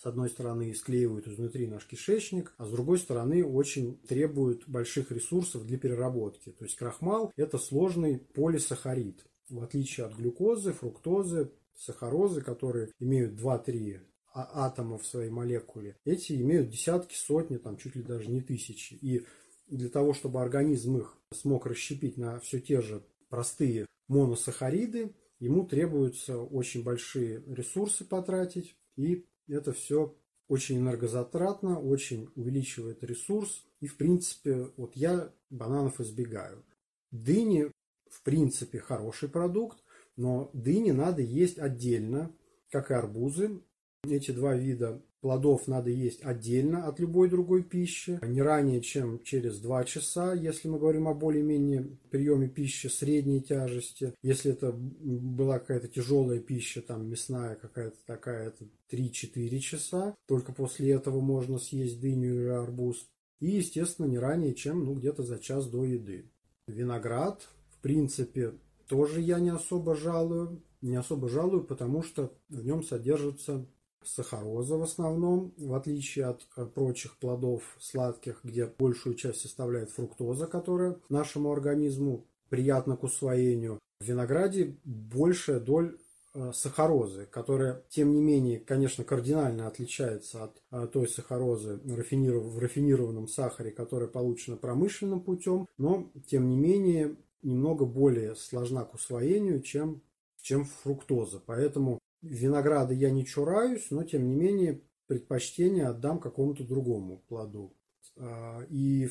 с 0.00 0.06
одной 0.06 0.30
стороны, 0.30 0.74
склеивают 0.74 1.28
изнутри 1.28 1.66
наш 1.66 1.84
кишечник, 1.84 2.54
а 2.56 2.64
с 2.64 2.70
другой 2.70 2.98
стороны, 2.98 3.44
очень 3.44 3.98
требуют 4.08 4.66
больших 4.66 5.12
ресурсов 5.12 5.66
для 5.66 5.76
переработки. 5.76 6.52
То 6.52 6.64
есть 6.64 6.76
крахмал– 6.76 7.30
это 7.36 7.58
сложный 7.58 8.18
полисахарид. 8.18 9.26
В 9.50 9.62
отличие 9.62 10.06
от 10.06 10.14
глюкозы, 10.14 10.72
фруктозы, 10.72 11.50
сахарозы, 11.76 12.40
которые 12.40 12.88
имеют 12.98 13.38
2-3 13.38 14.00
а, 14.32 14.66
атома 14.66 14.96
в 14.96 15.06
своей 15.06 15.28
молекуле, 15.28 15.96
эти 16.06 16.32
имеют 16.32 16.70
десятки, 16.70 17.14
сотни, 17.14 17.58
там 17.58 17.76
чуть 17.76 17.94
ли 17.94 18.02
даже 18.02 18.30
не 18.30 18.40
тысячи. 18.40 18.94
И 18.94 19.26
для 19.66 19.90
того, 19.90 20.14
чтобы 20.14 20.40
организм 20.40 20.96
их 20.96 21.14
смог 21.30 21.66
расщепить 21.66 22.16
на 22.16 22.40
все 22.40 22.58
те 22.58 22.80
же 22.80 23.04
простые 23.28 23.84
моносахариды, 24.08 25.14
ему 25.40 25.66
требуются 25.66 26.38
очень 26.38 26.82
большие 26.82 27.42
ресурсы 27.46 28.06
потратить, 28.06 28.76
и 28.96 29.26
это 29.50 29.72
все 29.72 30.16
очень 30.48 30.78
энергозатратно, 30.78 31.78
очень 31.78 32.30
увеличивает 32.34 33.04
ресурс. 33.04 33.66
И, 33.80 33.86
в 33.86 33.96
принципе, 33.96 34.70
вот 34.76 34.96
я 34.96 35.32
бананов 35.48 36.00
избегаю. 36.00 36.64
Дыни, 37.10 37.70
в 38.10 38.22
принципе, 38.22 38.78
хороший 38.78 39.28
продукт, 39.28 39.78
но 40.16 40.50
дыни 40.52 40.90
надо 40.90 41.22
есть 41.22 41.58
отдельно, 41.58 42.34
как 42.70 42.90
и 42.90 42.94
арбузы. 42.94 43.62
Эти 44.04 44.30
два 44.32 44.54
вида 44.54 45.02
плодов 45.20 45.68
надо 45.68 45.90
есть 45.90 46.22
отдельно 46.22 46.86
от 46.86 46.98
любой 46.98 47.28
другой 47.28 47.62
пищи, 47.62 48.18
не 48.22 48.42
ранее, 48.42 48.80
чем 48.80 49.22
через 49.22 49.58
2 49.60 49.84
часа, 49.84 50.34
если 50.34 50.68
мы 50.68 50.78
говорим 50.78 51.08
о 51.08 51.14
более-менее 51.14 51.98
приеме 52.10 52.48
пищи 52.48 52.88
средней 52.88 53.40
тяжести. 53.40 54.14
Если 54.22 54.52
это 54.52 54.72
была 54.72 55.58
какая-то 55.58 55.88
тяжелая 55.88 56.40
пища, 56.40 56.82
там 56.82 57.08
мясная 57.08 57.54
какая-то 57.56 57.96
такая, 58.06 58.48
это 58.48 58.64
3-4 58.90 59.58
часа. 59.58 60.14
Только 60.26 60.52
после 60.52 60.92
этого 60.92 61.20
можно 61.20 61.58
съесть 61.58 62.00
дыню 62.00 62.34
или 62.34 62.48
арбуз. 62.48 63.08
И, 63.40 63.50
естественно, 63.50 64.06
не 64.06 64.18
ранее, 64.18 64.54
чем 64.54 64.84
ну, 64.84 64.94
где-то 64.94 65.22
за 65.22 65.38
час 65.38 65.66
до 65.66 65.84
еды. 65.84 66.30
Виноград, 66.66 67.48
в 67.70 67.80
принципе, 67.80 68.52
тоже 68.86 69.20
я 69.20 69.40
не 69.40 69.50
особо 69.50 69.94
жалую. 69.94 70.62
Не 70.82 70.96
особо 70.96 71.28
жалую, 71.28 71.64
потому 71.64 72.02
что 72.02 72.32
в 72.48 72.64
нем 72.64 72.82
содержится 72.82 73.66
сахароза 74.04 74.76
в 74.76 74.82
основном, 74.82 75.52
в 75.58 75.74
отличие 75.74 76.26
от 76.26 76.46
э, 76.56 76.64
прочих 76.66 77.16
плодов 77.18 77.62
сладких, 77.78 78.40
где 78.44 78.66
большую 78.66 79.14
часть 79.14 79.40
составляет 79.40 79.90
фруктоза, 79.90 80.46
которая 80.46 80.98
нашему 81.08 81.52
организму 81.52 82.26
приятна 82.48 82.96
к 82.96 83.04
усвоению. 83.04 83.78
В 84.00 84.04
винограде 84.04 84.76
большая 84.84 85.60
доля 85.60 85.92
э, 86.34 86.52
сахарозы, 86.54 87.26
которая, 87.26 87.82
тем 87.88 88.12
не 88.14 88.20
менее, 88.20 88.58
конечно, 88.58 89.04
кардинально 89.04 89.66
отличается 89.66 90.44
от 90.44 90.62
э, 90.70 90.88
той 90.92 91.08
сахарозы 91.08 91.80
в 91.84 92.58
рафинированном 92.58 93.28
сахаре, 93.28 93.70
которая 93.70 94.08
получена 94.08 94.56
промышленным 94.56 95.20
путем, 95.20 95.66
но, 95.76 96.10
тем 96.26 96.48
не 96.48 96.56
менее, 96.56 97.16
немного 97.42 97.84
более 97.84 98.34
сложна 98.36 98.84
к 98.84 98.94
усвоению, 98.94 99.62
чем, 99.62 100.02
чем 100.42 100.64
фруктоза. 100.64 101.40
Поэтому 101.44 101.98
Винограда 102.22 102.94
я 102.94 103.10
не 103.10 103.24
чураюсь, 103.24 103.86
но 103.90 104.04
тем 104.04 104.28
не 104.28 104.34
менее 104.34 104.82
предпочтение 105.06 105.86
отдам 105.86 106.20
какому-то 106.20 106.64
другому 106.64 107.22
плоду. 107.28 107.74
А, 108.16 108.60
и 108.68 109.08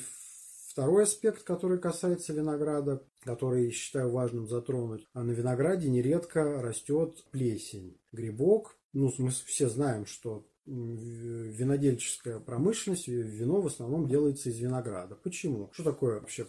второй 0.67 1.03
аспект, 1.03 1.43
который 1.43 1.79
касается 1.79 2.33
винограда, 2.33 3.03
который 3.23 3.71
считаю 3.71 4.11
важным 4.11 4.47
затронуть, 4.47 5.05
а 5.13 5.23
на 5.23 5.31
винограде 5.31 5.89
нередко 5.89 6.61
растет 6.61 7.25
плесень. 7.31 7.99
Грибок, 8.11 8.77
ну, 8.93 9.11
мы 9.17 9.31
все 9.31 9.67
знаем, 9.67 10.05
что 10.05 10.47
винодельческая 10.69 12.39
промышленность, 12.39 13.07
вино 13.07 13.61
в 13.61 13.67
основном 13.67 14.07
делается 14.07 14.49
из 14.49 14.59
винограда. 14.59 15.15
Почему? 15.15 15.69
Что 15.73 15.83
такое 15.83 16.19
вообще 16.19 16.47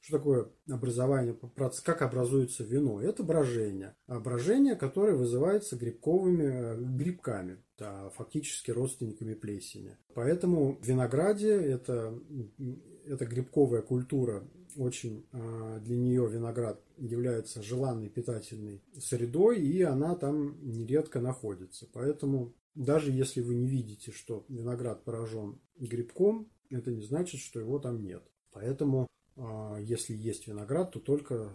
что 0.00 0.18
такое 0.18 0.48
образование, 0.70 1.36
как 1.84 2.02
образуется 2.02 2.64
вино? 2.64 3.00
Это 3.02 3.22
брожение. 3.22 3.94
Брожение, 4.06 4.76
которое 4.76 5.14
вызывается 5.14 5.76
грибковыми 5.76 6.44
э, 6.44 6.76
грибками, 6.76 7.58
да, 7.78 8.10
фактически 8.10 8.70
родственниками 8.70 9.34
плесени. 9.34 9.96
Поэтому 10.14 10.78
в 10.80 10.86
винограде 10.86 11.52
это, 11.52 12.18
это 13.06 13.26
грибковая 13.26 13.82
культура 13.82 14.44
очень 14.76 15.26
а, 15.32 15.78
для 15.80 15.96
нее 15.96 16.28
виноград 16.28 16.82
является 16.96 17.62
желанной 17.62 18.08
питательной 18.08 18.82
средой, 18.98 19.60
и 19.60 19.82
она 19.82 20.14
там 20.14 20.56
нередко 20.62 21.20
находится. 21.20 21.86
Поэтому 21.92 22.54
даже 22.74 23.10
если 23.10 23.40
вы 23.40 23.54
не 23.54 23.66
видите, 23.66 24.12
что 24.12 24.44
виноград 24.48 25.04
поражен 25.04 25.60
грибком, 25.78 26.50
это 26.70 26.90
не 26.90 27.02
значит, 27.02 27.40
что 27.40 27.60
его 27.60 27.78
там 27.78 28.02
нет. 28.02 28.22
Поэтому, 28.52 29.06
а, 29.36 29.78
если 29.78 30.14
есть 30.14 30.46
виноград, 30.46 30.92
то 30.92 31.00
только 31.00 31.52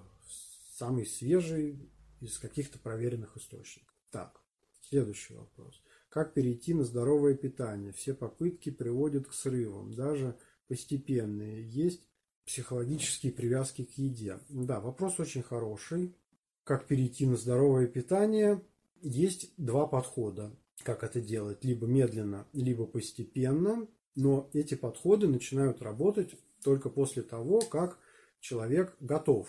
самый 0.74 1.06
свежий 1.06 1.92
из 2.20 2.38
каких-то 2.38 2.80
проверенных 2.80 3.38
источников. 3.38 3.96
Так, 4.10 4.42
следующий 4.82 5.34
вопрос. 5.34 5.82
Как 6.10 6.34
перейти 6.34 6.74
на 6.74 6.84
здоровое 6.84 7.36
питание? 7.36 7.94
Все 7.94 8.14
попытки 8.14 8.70
приводят 8.70 9.28
к 9.28 9.34
срывам, 9.34 9.94
даже 9.94 10.38
постепенные. 10.68 11.68
Есть 11.70 12.04
психологические 12.46 13.32
привязки 13.32 13.86
к 13.86 13.98
еде. 13.98 14.40
Да, 14.50 14.80
вопрос 14.80 15.20
очень 15.20 15.44
хороший. 15.44 16.16
Как 16.64 16.88
перейти 16.88 17.26
на 17.26 17.38
здоровое 17.38 17.88
питание? 17.88 18.62
Есть 19.02 19.54
два 19.58 19.88
подхода 19.88 20.56
как 20.84 21.04
это 21.04 21.22
делать, 21.22 21.64
либо 21.64 21.88
медленно, 21.88 22.48
либо 22.54 22.86
постепенно. 22.86 23.88
Но 24.16 24.50
эти 24.54 24.76
подходы 24.76 25.28
начинают 25.28 25.82
работать 25.82 26.36
только 26.64 26.90
после 26.90 27.24
того, 27.24 27.62
как 27.62 27.98
человек 28.40 28.96
готов 29.00 29.48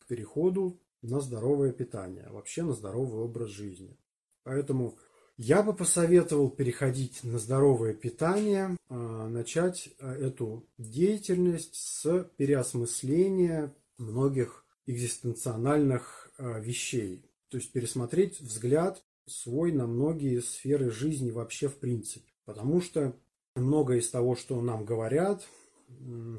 к 0.00 0.06
переходу 0.06 0.80
на 1.02 1.20
здоровое 1.20 1.72
питание, 1.72 2.28
вообще 2.30 2.62
на 2.62 2.72
здоровый 2.72 3.20
образ 3.20 3.50
жизни. 3.50 3.96
Поэтому 4.42 4.98
я 5.42 5.64
бы 5.64 5.74
посоветовал 5.74 6.50
переходить 6.50 7.24
на 7.24 7.40
здоровое 7.40 7.94
питание, 7.94 8.76
а, 8.88 9.28
начать 9.28 9.88
а, 9.98 10.14
эту 10.14 10.64
деятельность 10.78 11.74
с 11.74 12.30
переосмысления 12.36 13.74
многих 13.98 14.64
экзистенциональных 14.86 16.30
а, 16.38 16.60
вещей. 16.60 17.24
То 17.48 17.56
есть 17.56 17.72
пересмотреть 17.72 18.40
взгляд 18.40 19.02
свой 19.26 19.72
на 19.72 19.88
многие 19.88 20.40
сферы 20.42 20.92
жизни 20.92 21.32
вообще 21.32 21.68
в 21.68 21.74
принципе. 21.74 22.30
Потому 22.44 22.80
что 22.80 23.12
многое 23.56 23.98
из 23.98 24.08
того, 24.10 24.36
что 24.36 24.60
нам 24.60 24.84
говорят, 24.84 25.44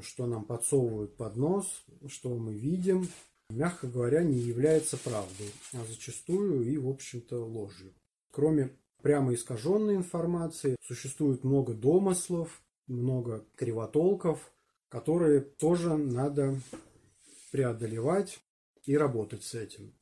что 0.00 0.26
нам 0.26 0.46
подсовывают 0.46 1.14
под 1.16 1.36
нос, 1.36 1.84
что 2.08 2.30
мы 2.30 2.54
видим, 2.54 3.06
мягко 3.50 3.86
говоря, 3.86 4.22
не 4.22 4.38
является 4.38 4.96
правдой, 4.96 5.52
а 5.74 5.84
зачастую 5.90 6.62
и, 6.62 6.78
в 6.78 6.88
общем-то, 6.88 7.44
ложью. 7.44 7.92
Кроме 8.30 8.72
прямо 9.04 9.34
искаженной 9.34 9.96
информации, 9.96 10.76
существует 10.80 11.44
много 11.44 11.74
домыслов, 11.74 12.62
много 12.86 13.44
кривотолков, 13.54 14.50
которые 14.88 15.42
тоже 15.42 15.98
надо 15.98 16.58
преодолевать 17.52 18.40
и 18.84 18.96
работать 18.96 19.44
с 19.44 19.54
этим. 19.54 19.92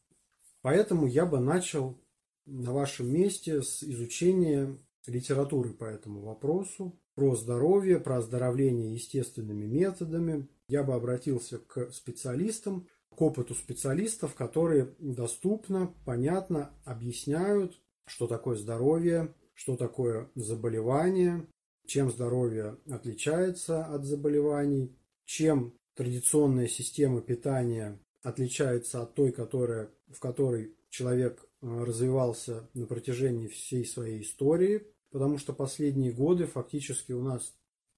Поэтому 0.61 1.09
я 1.09 1.27
бы 1.27 1.41
начал 1.41 1.99
на 2.47 2.73
вашем 2.73 3.13
месте 3.13 3.63
с 3.65 3.83
изучения 3.83 4.79
литературы 5.09 5.71
по 5.71 5.85
этому 5.85 6.21
вопросу, 6.21 6.97
про 7.17 7.35
здоровье, 7.35 7.99
про 7.99 8.19
оздоровление 8.19 8.95
естественными 8.95 9.67
методами. 9.67 10.47
Я 10.69 10.85
бы 10.85 10.95
обратился 10.95 11.59
к 11.59 11.91
специалистам, 11.91 12.87
к 13.11 13.21
опыту 13.21 13.57
специалистов, 13.57 14.37
которые 14.37 14.95
доступно, 15.01 15.93
понятно 16.05 16.71
объясняют, 16.85 17.83
что 18.07 18.27
такое 18.27 18.57
здоровье, 18.57 19.35
что 19.55 19.77
такое 19.77 20.31
заболевание, 20.35 21.47
чем 21.87 22.11
здоровье 22.11 22.79
отличается 22.91 23.85
от 23.85 24.05
заболеваний, 24.05 24.97
чем 25.25 25.75
традиционная 25.95 26.69
система 26.69 27.21
питания 27.21 27.99
отличается 28.23 29.03
от 29.03 29.15
той, 29.15 29.33
которая, 29.33 29.91
в 30.09 30.21
которой 30.21 30.75
человек 30.91 31.45
э, 31.61 31.67
развивался 31.85 32.69
на 32.75 32.87
протяжении 32.87 33.49
всей 33.49 33.85
своей 33.85 34.23
истории, 34.23 34.87
потому 35.11 35.39
что 35.39 35.53
последние 35.53 36.13
годы 36.13 36.47
фактически 36.47 37.13
у 37.13 37.23
нас 37.23 37.55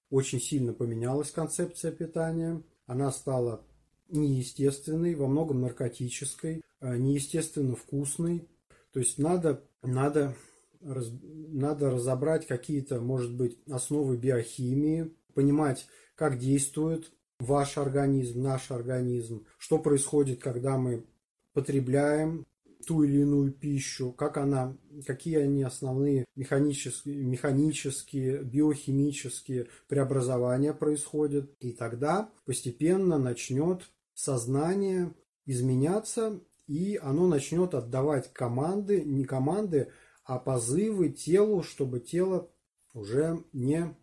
очень 0.09 0.41
сильно 0.41 0.73
поменялась 0.73 1.31
концепция 1.31 1.91
питания. 1.91 2.61
Она 2.85 3.11
стала 3.11 3.65
неестественной, 4.09 5.15
во 5.15 5.27
многом 5.27 5.61
наркотической, 5.61 6.61
э, 6.81 6.97
неестественно 6.97 7.75
вкусной. 7.75 8.47
То 8.91 8.99
есть 8.99 9.17
надо, 9.17 9.63
надо, 9.85 10.35
раз, 10.81 11.11
надо 11.21 11.91
разобрать 11.91 12.47
какие-то, 12.47 13.01
может 13.01 13.33
быть, 13.33 13.57
основы 13.69 14.17
биохимии, 14.17 15.13
понимать, 15.33 15.87
как 16.15 16.37
действует 16.37 17.11
ваш 17.39 17.77
организм, 17.77 18.41
наш 18.41 18.71
организм, 18.71 19.45
что 19.57 19.79
происходит, 19.79 20.41
когда 20.41 20.77
мы 20.77 21.05
потребляем 21.53 22.45
ту 22.85 23.03
или 23.03 23.21
иную 23.21 23.51
пищу, 23.51 24.11
как 24.11 24.37
она, 24.37 24.77
какие 25.05 25.37
они 25.37 25.63
основные 25.63 26.25
механические, 26.35 27.23
механические, 27.23 28.43
биохимические 28.43 29.67
преобразования 29.87 30.73
происходят. 30.73 31.51
И 31.59 31.71
тогда 31.71 32.29
постепенно 32.45 33.17
начнет 33.17 33.89
сознание 34.13 35.13
изменяться, 35.45 36.39
и 36.67 36.97
оно 36.97 37.27
начнет 37.27 37.73
отдавать 37.73 38.33
команды, 38.33 39.03
не 39.03 39.25
команды, 39.25 39.91
а 40.23 40.39
позывы 40.39 41.09
телу, 41.09 41.63
чтобы 41.63 41.99
тело 41.99 42.49
уже 42.93 43.43
не, 43.53 43.95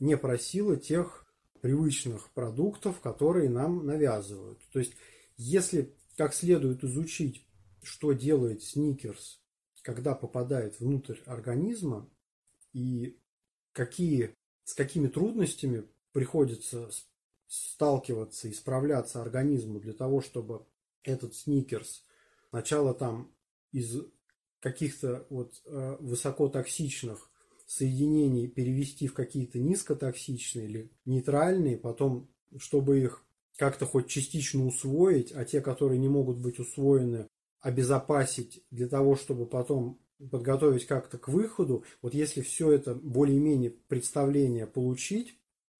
не 0.00 0.16
просило 0.16 0.76
тех 0.76 1.26
привычных 1.60 2.30
продуктов, 2.32 3.00
которые 3.00 3.50
нам 3.50 3.84
навязывают. 3.84 4.60
То 4.72 4.78
есть, 4.78 4.94
если 5.36 5.94
как 6.16 6.32
следует 6.32 6.82
изучить, 6.84 7.46
что 7.82 8.12
делает 8.12 8.62
сникерс, 8.62 9.40
когда 9.82 10.14
попадает 10.14 10.80
внутрь 10.80 11.18
организма, 11.26 12.08
и 12.72 13.18
какие, 13.72 14.34
с 14.64 14.74
какими 14.74 15.08
трудностями 15.08 15.84
приходится 16.12 16.90
сталкиваться 17.46 18.48
и 18.48 18.52
справляться 18.52 19.22
организму 19.22 19.80
для 19.80 19.92
того, 19.92 20.20
чтобы 20.20 20.66
этот 21.02 21.34
сникерс 21.34 22.05
сначала 22.50 22.94
там 22.94 23.32
из 23.72 24.00
каких-то 24.60 25.26
вот 25.30 25.60
э, 25.66 25.96
высокотоксичных 26.00 27.30
соединений 27.66 28.48
перевести 28.48 29.06
в 29.08 29.14
какие-то 29.14 29.58
низкотоксичные 29.58 30.66
или 30.66 30.90
нейтральные, 31.04 31.76
потом, 31.76 32.28
чтобы 32.58 33.00
их 33.00 33.24
как-то 33.56 33.86
хоть 33.86 34.08
частично 34.08 34.66
усвоить, 34.66 35.32
а 35.32 35.44
те, 35.44 35.60
которые 35.60 35.98
не 35.98 36.08
могут 36.08 36.38
быть 36.38 36.58
усвоены, 36.58 37.28
обезопасить 37.60 38.64
для 38.70 38.88
того, 38.88 39.16
чтобы 39.16 39.46
потом 39.46 40.00
подготовить 40.30 40.86
как-то 40.86 41.18
к 41.18 41.28
выходу. 41.28 41.84
Вот 42.02 42.14
если 42.14 42.40
все 42.40 42.70
это 42.70 42.94
более-менее 42.94 43.70
представление 43.70 44.66
получить, 44.66 45.38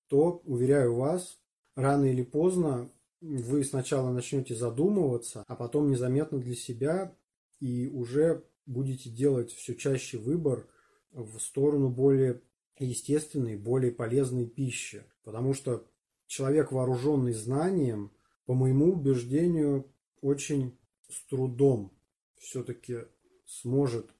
то, 0.08 0.42
уверяю 0.44 0.94
вас, 0.94 1.38
рано 1.74 2.06
или 2.06 2.22
поздно 2.22 2.90
вы 3.20 3.64
сначала 3.64 4.12
начнете 4.12 4.54
задумываться, 4.54 5.44
а 5.46 5.56
потом 5.56 5.90
незаметно 5.90 6.38
для 6.38 6.54
себя 6.54 7.14
и 7.60 7.88
уже 7.88 8.44
будете 8.66 9.10
делать 9.10 9.52
все 9.52 9.74
чаще 9.74 10.18
выбор 10.18 10.68
в 11.12 11.38
сторону 11.38 11.88
более 11.88 12.42
естественной, 12.78 13.56
более 13.56 13.92
полезной 13.92 14.46
пищи. 14.46 15.04
Потому 15.24 15.54
что 15.54 15.86
человек, 16.26 16.72
вооруженный 16.72 17.32
знанием, 17.32 18.12
по 18.44 18.54
моему 18.54 18.92
убеждению, 18.92 19.90
очень 20.20 20.76
с 21.08 21.24
трудом 21.28 21.92
все-таки 22.38 23.06
сможет 23.46 24.10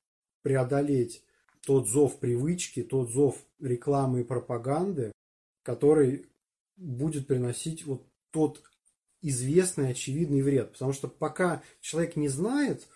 преодолеть 0.43 1.23
тот 1.65 1.89
зов 1.89 2.19
привычки, 2.19 2.83
тот 2.83 3.11
зов 3.11 3.45
рекламы 3.59 4.21
и 4.21 4.25
пропаганды, 4.25 5.13
который 5.63 6.27
будет 6.77 7.27
приносить 7.27 7.85
вот 7.85 8.07
тот 8.31 8.63
известный 9.22 9.90
очевидный 9.90 10.42
вред. 10.42 10.72
Потому 10.72 10.92
что 10.92 11.09
пока 11.09 11.62
человек 11.81 12.16
не 12.16 12.29
знает, 12.29 12.87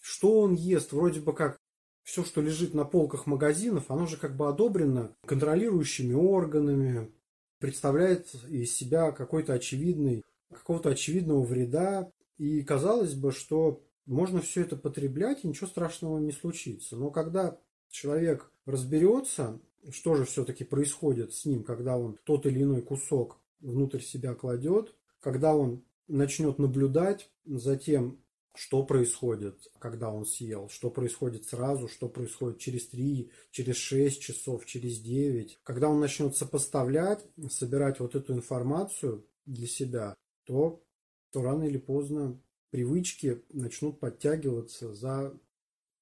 что 0.00 0.40
он 0.40 0.54
ест, 0.54 0.92
вроде 0.92 1.20
бы 1.20 1.32
как 1.32 1.58
все, 2.02 2.24
что 2.24 2.42
лежит 2.42 2.74
на 2.74 2.84
полках 2.84 3.26
магазинов, 3.26 3.90
оно 3.90 4.06
же 4.06 4.16
как 4.16 4.36
бы 4.36 4.48
одобрено 4.48 5.16
контролирующими 5.26 6.12
органами, 6.12 7.10
представляет 7.58 8.34
из 8.48 8.76
себя 8.76 9.10
какой-то 9.10 9.54
очевидный, 9.54 10.22
какого-то 10.52 10.90
очевидного 10.90 11.42
вреда. 11.42 12.10
И 12.36 12.62
казалось 12.62 13.14
бы, 13.14 13.32
что 13.32 13.82
можно 14.06 14.40
все 14.42 14.62
это 14.62 14.76
потреблять, 14.76 15.44
и 15.44 15.48
ничего 15.48 15.66
страшного 15.66 16.18
не 16.18 16.32
случится. 16.32 16.96
Но 16.96 17.10
когда 17.10 17.58
человек 17.88 18.52
разберется, 18.66 19.60
что 19.90 20.14
же 20.14 20.24
все-таки 20.24 20.64
происходит 20.64 21.32
с 21.32 21.46
ним, 21.46 21.64
когда 21.64 21.96
он 21.96 22.18
тот 22.24 22.44
или 22.46 22.62
иной 22.62 22.82
кусок 22.82 23.38
внутрь 23.60 24.00
себя 24.00 24.34
кладет, 24.34 24.94
когда 25.24 25.56
он 25.56 25.82
начнет 26.06 26.58
наблюдать 26.58 27.30
за 27.46 27.78
тем, 27.78 28.22
что 28.54 28.84
происходит, 28.84 29.58
когда 29.78 30.10
он 30.10 30.26
съел, 30.26 30.68
что 30.68 30.90
происходит 30.90 31.46
сразу, 31.46 31.88
что 31.88 32.10
происходит 32.10 32.58
через 32.58 32.88
3, 32.88 33.30
через 33.50 33.76
6 33.76 34.20
часов, 34.20 34.66
через 34.66 35.00
9. 35.00 35.60
Когда 35.62 35.88
он 35.88 35.98
начнет 35.98 36.36
сопоставлять, 36.36 37.26
собирать 37.48 38.00
вот 38.00 38.14
эту 38.14 38.34
информацию 38.34 39.26
для 39.46 39.66
себя, 39.66 40.14
то, 40.44 40.84
то 41.32 41.42
рано 41.42 41.64
или 41.64 41.78
поздно 41.78 42.38
привычки 42.68 43.42
начнут 43.48 44.00
подтягиваться 44.00 44.92
за 44.92 45.34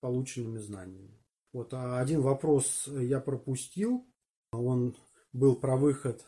полученными 0.00 0.58
знаниями. 0.58 1.16
Вот, 1.52 1.72
а 1.74 2.00
один 2.00 2.22
вопрос 2.22 2.88
я 2.88 3.20
пропустил. 3.20 4.04
Он 4.50 4.96
был 5.32 5.54
про 5.54 5.76
выход 5.76 6.26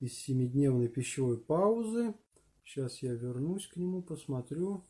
из 0.00 0.18
семидневной 0.18 0.88
пищевой 0.88 1.38
паузы. 1.38 2.14
Сейчас 2.72 3.02
я 3.02 3.12
вернусь 3.12 3.66
к 3.66 3.76
нему, 3.76 4.00
посмотрю. 4.00 4.86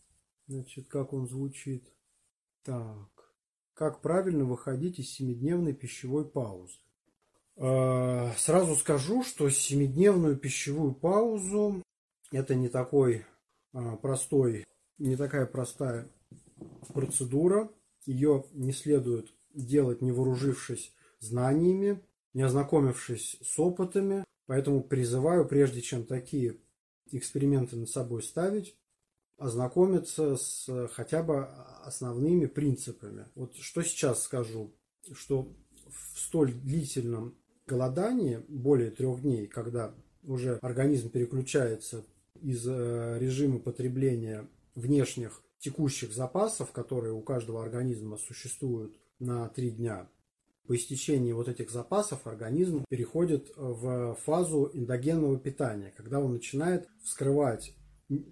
Значит, 0.47 0.87
как 0.87 1.13
он 1.13 1.27
звучит? 1.27 1.93
Так. 2.63 3.09
Как 3.75 4.01
правильно 4.03 4.45
выходить 4.45 5.01
из 5.01 5.11
семидневной 5.11 5.73
пищевой 5.73 6.25
паузы? 6.25 6.79
А, 7.57 8.33
сразу 8.37 8.77
скажу, 8.77 9.25
что 9.25 9.51
семидневную 9.51 10.37
пищевую 10.37 10.95
паузу 10.95 11.83
это 12.31 12.55
не 12.55 12.69
такой 12.69 13.27
а, 13.73 13.97
простой, 13.97 14.65
не 14.99 15.17
такая 15.17 15.47
простая 15.47 16.09
процедура. 16.95 17.69
Ее 18.07 18.45
не 18.53 18.73
следует 18.73 19.35
делать, 19.55 20.03
не 20.03 20.13
вооружившись 20.13 20.95
знаниями, 21.19 22.01
не 22.33 22.43
ознакомившись 22.43 23.39
с 23.43 23.59
опытами. 23.59 24.25
Поэтому 24.47 24.85
призываю, 24.85 25.49
прежде 25.49 25.81
чем 25.81 26.05
такие 26.05 26.62
эксперименты 27.19 27.77
над 27.77 27.91
собой 27.91 28.23
ставить, 28.23 28.77
ознакомиться 29.39 30.37
с 30.37 30.69
э, 30.69 30.89
хотя 30.93 31.23
бы 31.23 31.47
основными 31.85 32.47
принципами. 32.47 33.27
Вот 33.35 33.57
что 33.57 33.83
сейчас 33.83 34.23
скажу, 34.23 34.75
что 35.13 35.53
в 35.89 36.21
столь 36.21 36.53
длительном 36.53 37.37
голодании, 37.67 38.43
более 38.49 38.91
трех 38.91 39.23
дней, 39.23 39.47
когда 39.47 39.95
уже 40.23 40.59
организм 40.63 41.11
переключается 41.11 42.05
из 42.41 42.67
э, 42.67 43.19
режима 43.19 43.59
потребления 43.59 44.49
внешних 44.75 45.43
текущих 45.59 46.13
запасов, 46.13 46.73
которые 46.73 47.13
у 47.13 47.21
каждого 47.21 47.63
организма 47.63 48.19
существуют 48.19 48.97
на 49.19 49.49
три 49.49 49.71
дня, 49.71 50.09
по 50.67 50.77
истечении 50.77 51.33
вот 51.33 51.49
этих 51.49 51.71
запасов 51.71 52.27
организм 52.27 52.85
переходит 52.89 53.53
в 53.57 54.17
фазу 54.25 54.71
эндогенного 54.73 55.39
питания, 55.39 55.93
когда 55.97 56.21
он 56.21 56.33
начинает 56.35 56.89
вскрывать 57.03 57.75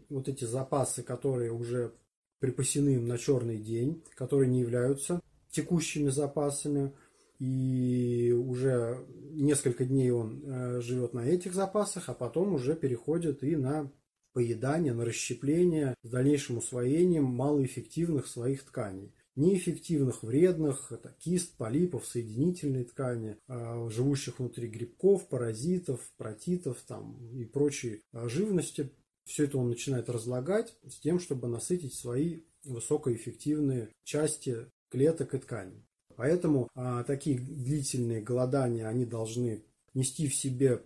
вот 0.09 0.29
эти 0.29 0.45
запасы, 0.45 1.03
которые 1.03 1.53
уже 1.53 1.93
припасены 2.39 2.91
им 2.91 3.07
на 3.07 3.19
черный 3.19 3.59
день, 3.59 4.03
которые 4.15 4.49
не 4.49 4.61
являются 4.61 5.21
текущими 5.51 6.09
запасами, 6.09 6.93
и 7.39 8.33
уже 8.33 9.07
несколько 9.33 9.85
дней 9.87 10.11
он 10.11 10.43
э, 10.45 10.81
живет 10.83 11.15
на 11.15 11.25
этих 11.25 11.55
запасах, 11.55 12.09
а 12.09 12.15
потом 12.15 12.55
уже 12.55 12.77
переходит 12.77 13.43
и 13.43 13.57
на 13.57 13.91
поедание, 14.33 14.93
на 14.93 15.05
расщепление 15.05 15.95
с 16.03 16.11
дальнейшим 16.11 16.59
усвоением 16.59 17.25
малоэффективных 17.25 18.27
своих 18.27 18.65
тканей. 18.65 19.15
Неэффективных, 19.41 20.23
вредных, 20.23 20.93
это 20.93 21.17
кист, 21.19 21.57
полипов, 21.57 22.07
соединительной 22.07 22.85
ткани, 22.85 23.39
э, 23.49 23.89
живущих 23.89 24.39
внутри 24.39 24.69
грибков, 24.69 25.29
паразитов, 25.29 26.13
протитов 26.19 26.77
там, 26.87 27.17
и 27.33 27.47
прочей 27.47 28.03
э, 28.13 28.29
живности. 28.29 28.91
Все 29.25 29.45
это 29.45 29.57
он 29.57 29.71
начинает 29.71 30.11
разлагать 30.11 30.77
с 30.87 30.97
тем, 30.97 31.19
чтобы 31.19 31.49
насытить 31.49 31.95
свои 31.95 32.43
высокоэффективные 32.65 33.89
части 34.05 34.67
клеток 34.91 35.35
и 35.35 35.39
тканей. 35.39 35.87
Поэтому 36.17 36.69
а, 36.75 37.03
такие 37.05 37.39
длительные 37.39 38.21
голодания, 38.21 38.87
они 38.89 39.07
должны 39.07 39.65
нести 39.95 40.29
в 40.29 40.35
себе 40.35 40.83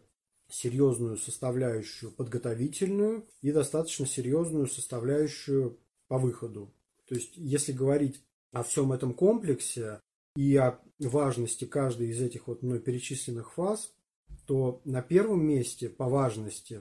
серьезную 0.49 1.17
составляющую 1.17 2.13
подготовительную 2.13 3.27
и 3.41 3.51
достаточно 3.51 4.07
серьезную 4.07 4.69
составляющую 4.69 5.77
по 6.07 6.19
выходу. 6.19 6.73
То 7.09 7.17
есть, 7.17 7.37
если 7.37 7.73
говорить 7.73 8.23
о 8.55 8.63
всем 8.63 8.93
этом 8.93 9.13
комплексе 9.13 10.01
и 10.37 10.57
о 10.57 10.79
важности 11.01 11.65
каждой 11.65 12.09
из 12.09 12.23
этих 12.23 12.47
вот 12.47 12.63
мной 12.63 12.79
перечисленных 12.79 13.53
фаз, 13.53 13.93
то 14.47 14.81
на 14.85 15.03
первом 15.03 15.45
месте 15.45 15.89
по 15.89 16.09
важности 16.09 16.81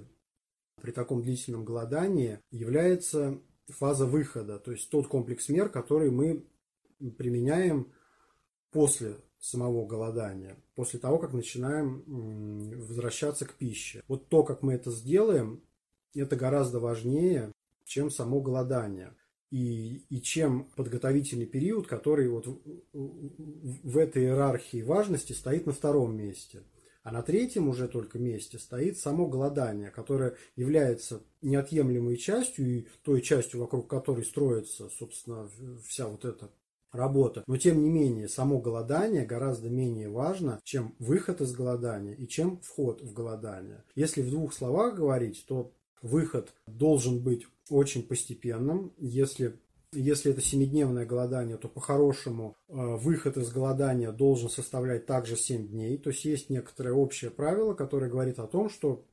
при 0.82 0.92
таком 0.92 1.24
длительном 1.24 1.66
голодании 1.66 2.40
является 2.52 3.40
фаза 3.68 4.06
выхода, 4.06 4.60
то 4.60 4.72
есть 4.72 4.90
тот 4.90 5.08
комплекс 5.08 5.50
мер, 5.50 5.70
который 5.70 6.12
мы 6.12 6.46
применяем 7.18 7.92
после 8.72 9.18
самого 9.40 9.86
голодания, 9.86 10.58
после 10.76 11.00
того, 11.00 11.18
как 11.18 11.34
начинаем 11.34 12.04
возвращаться 12.80 13.46
к 13.46 13.54
пище. 13.56 14.04
Вот 14.08 14.30
то, 14.30 14.44
как 14.44 14.62
мы 14.62 14.74
это 14.74 14.92
сделаем, 14.92 15.64
это 16.14 16.36
гораздо 16.36 16.80
важнее, 16.80 17.52
чем 17.86 18.10
само 18.10 18.42
голодание. 18.42 19.16
И, 19.54 20.04
и 20.10 20.20
чем 20.20 20.72
подготовительный 20.76 21.46
период, 21.46 21.86
который 21.86 22.28
вот 22.28 22.48
в, 22.48 22.60
в 22.92 23.98
этой 24.00 24.24
иерархии 24.24 24.82
важности 24.82 25.34
стоит 25.34 25.68
на 25.68 25.74
втором 25.74 26.18
месте. 26.18 26.64
А 27.04 27.12
на 27.12 27.22
третьем 27.22 27.70
уже 27.70 27.88
только 27.88 28.18
месте 28.18 28.58
стоит 28.58 28.98
само 28.98 29.28
голодание, 29.28 29.92
которое 29.92 30.38
является 30.56 31.22
неотъемлемой 31.44 32.18
частью 32.18 32.80
и 32.80 32.88
той 33.04 33.22
частью, 33.22 33.60
вокруг 33.60 33.88
которой 33.88 34.26
строится, 34.26 34.90
собственно, 34.90 35.48
вся 35.86 36.08
вот 36.08 36.26
эта 36.26 36.50
работа. 36.92 37.44
Но 37.46 37.58
тем 37.58 37.84
не 37.84 37.92
менее, 37.92 38.30
само 38.30 38.60
голодание 38.60 39.24
гораздо 39.24 39.70
менее 39.70 40.10
важно, 40.10 40.60
чем 40.64 40.96
выход 40.98 41.42
из 41.42 41.54
голодания 41.54 42.16
и 42.16 42.28
чем 42.28 42.60
вход 42.62 43.04
в 43.04 43.14
голодание. 43.14 43.84
Если 43.94 44.24
в 44.24 44.32
двух 44.32 44.52
словах 44.52 44.96
говорить, 44.96 45.46
то 45.48 45.72
выход 46.02 46.54
должен 46.66 47.20
быть 47.22 47.46
очень 47.70 48.04
постепенным. 48.04 48.94
Если 48.98 49.60
если 49.96 50.32
это 50.32 50.42
семидневное 50.42 51.06
голодание, 51.06 51.58
то 51.58 51.68
по-хорошему 51.68 52.56
э, 52.68 52.74
выход 52.74 53.38
из 53.38 53.52
голодания 53.52 54.12
должен 54.12 54.50
составлять 54.50 55.06
также 55.06 55.36
7 55.36 55.68
дней. 55.68 55.98
То 55.98 56.10
есть 56.10 56.26
есть 56.26 56.50
некоторое 56.50 56.94
общее 56.94 57.30
правило, 57.32 57.74
которое 57.76 58.10
говорит 58.10 58.40
о 58.40 58.48
том, 58.48 58.70
что 58.70 59.06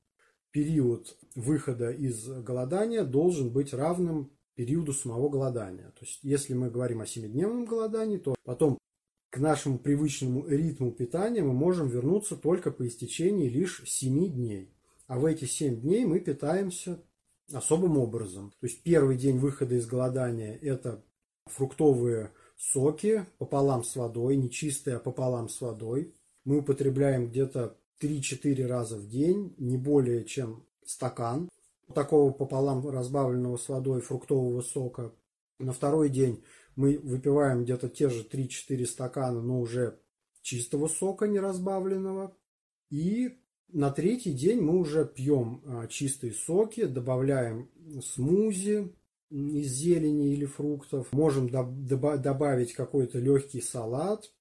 период 0.50 1.16
выхода 1.34 1.90
из 1.90 2.26
голодания 2.26 3.04
должен 3.04 3.50
быть 3.50 3.72
равным 3.72 4.32
периоду 4.54 4.92
самого 4.92 5.28
голодания. 5.28 5.90
То 5.98 6.04
есть, 6.04 6.20
если 6.22 6.54
мы 6.54 6.70
говорим 6.70 7.00
о 7.00 7.06
семидневном 7.06 7.64
голодании, 7.64 8.18
то 8.18 8.34
потом 8.44 8.78
к 9.30 9.38
нашему 9.38 9.78
привычному 9.78 10.46
ритму 10.46 10.90
питания 10.92 11.42
мы 11.42 11.52
можем 11.52 11.88
вернуться 11.88 12.36
только 12.36 12.70
по 12.70 12.86
истечении 12.86 13.48
лишь 13.48 13.82
7 13.86 14.32
дней. 14.32 14.74
А 15.06 15.18
в 15.18 15.24
эти 15.24 15.44
7 15.44 15.80
дней 15.80 16.04
мы 16.04 16.20
питаемся 16.20 17.00
особым 17.52 17.98
образом. 17.98 18.52
То 18.60 18.66
есть 18.66 18.82
первый 18.82 19.16
день 19.16 19.38
выхода 19.38 19.74
из 19.74 19.86
голодания– 19.86 20.56
это 20.62 21.02
фруктовые 21.46 22.32
соки 22.56 23.26
пополам 23.38 23.84
с 23.84 23.96
водой, 23.96 24.36
не 24.36 24.50
чистые, 24.50 24.96
а 24.96 25.00
пополам 25.00 25.48
с 25.48 25.60
водой. 25.60 26.14
Мы 26.44 26.58
употребляем 26.58 27.28
где-то 27.28 27.76
3-4 28.00 28.66
раза 28.66 28.96
в 28.96 29.08
день, 29.08 29.54
не 29.58 29.76
более 29.76 30.24
чем 30.24 30.66
стакан 30.84 31.48
такого 31.94 32.32
пополам 32.32 32.88
разбавленного 32.88 33.56
с 33.56 33.68
водой 33.68 34.00
фруктового 34.00 34.62
сока. 34.62 35.12
На 35.58 35.72
второй 35.72 36.08
день 36.08 36.42
мы 36.76 36.98
выпиваем 36.98 37.64
где-то 37.64 37.88
те 37.88 38.08
же 38.08 38.22
3-4 38.22 38.86
стакана, 38.86 39.42
но 39.42 39.60
уже 39.60 39.98
чистого 40.42 40.88
сока, 40.88 41.26
не 41.26 41.40
разбавленного. 41.40 42.34
И 42.90 43.38
на 43.72 43.90
третий 43.90 44.32
день 44.32 44.60
мы 44.60 44.78
уже 44.78 45.06
пьем 45.06 45.62
а, 45.64 45.86
чистые 45.86 46.32
соки, 46.32 46.84
добавляем 46.84 47.70
смузи 48.02 48.92
из 49.30 49.70
зелени 49.72 50.32
или 50.32 50.44
фруктов, 50.44 51.12
можем 51.12 51.48
добавить 51.48 52.72
какой-то 52.72 53.18
легкий 53.18 53.60
салат. 53.60 54.32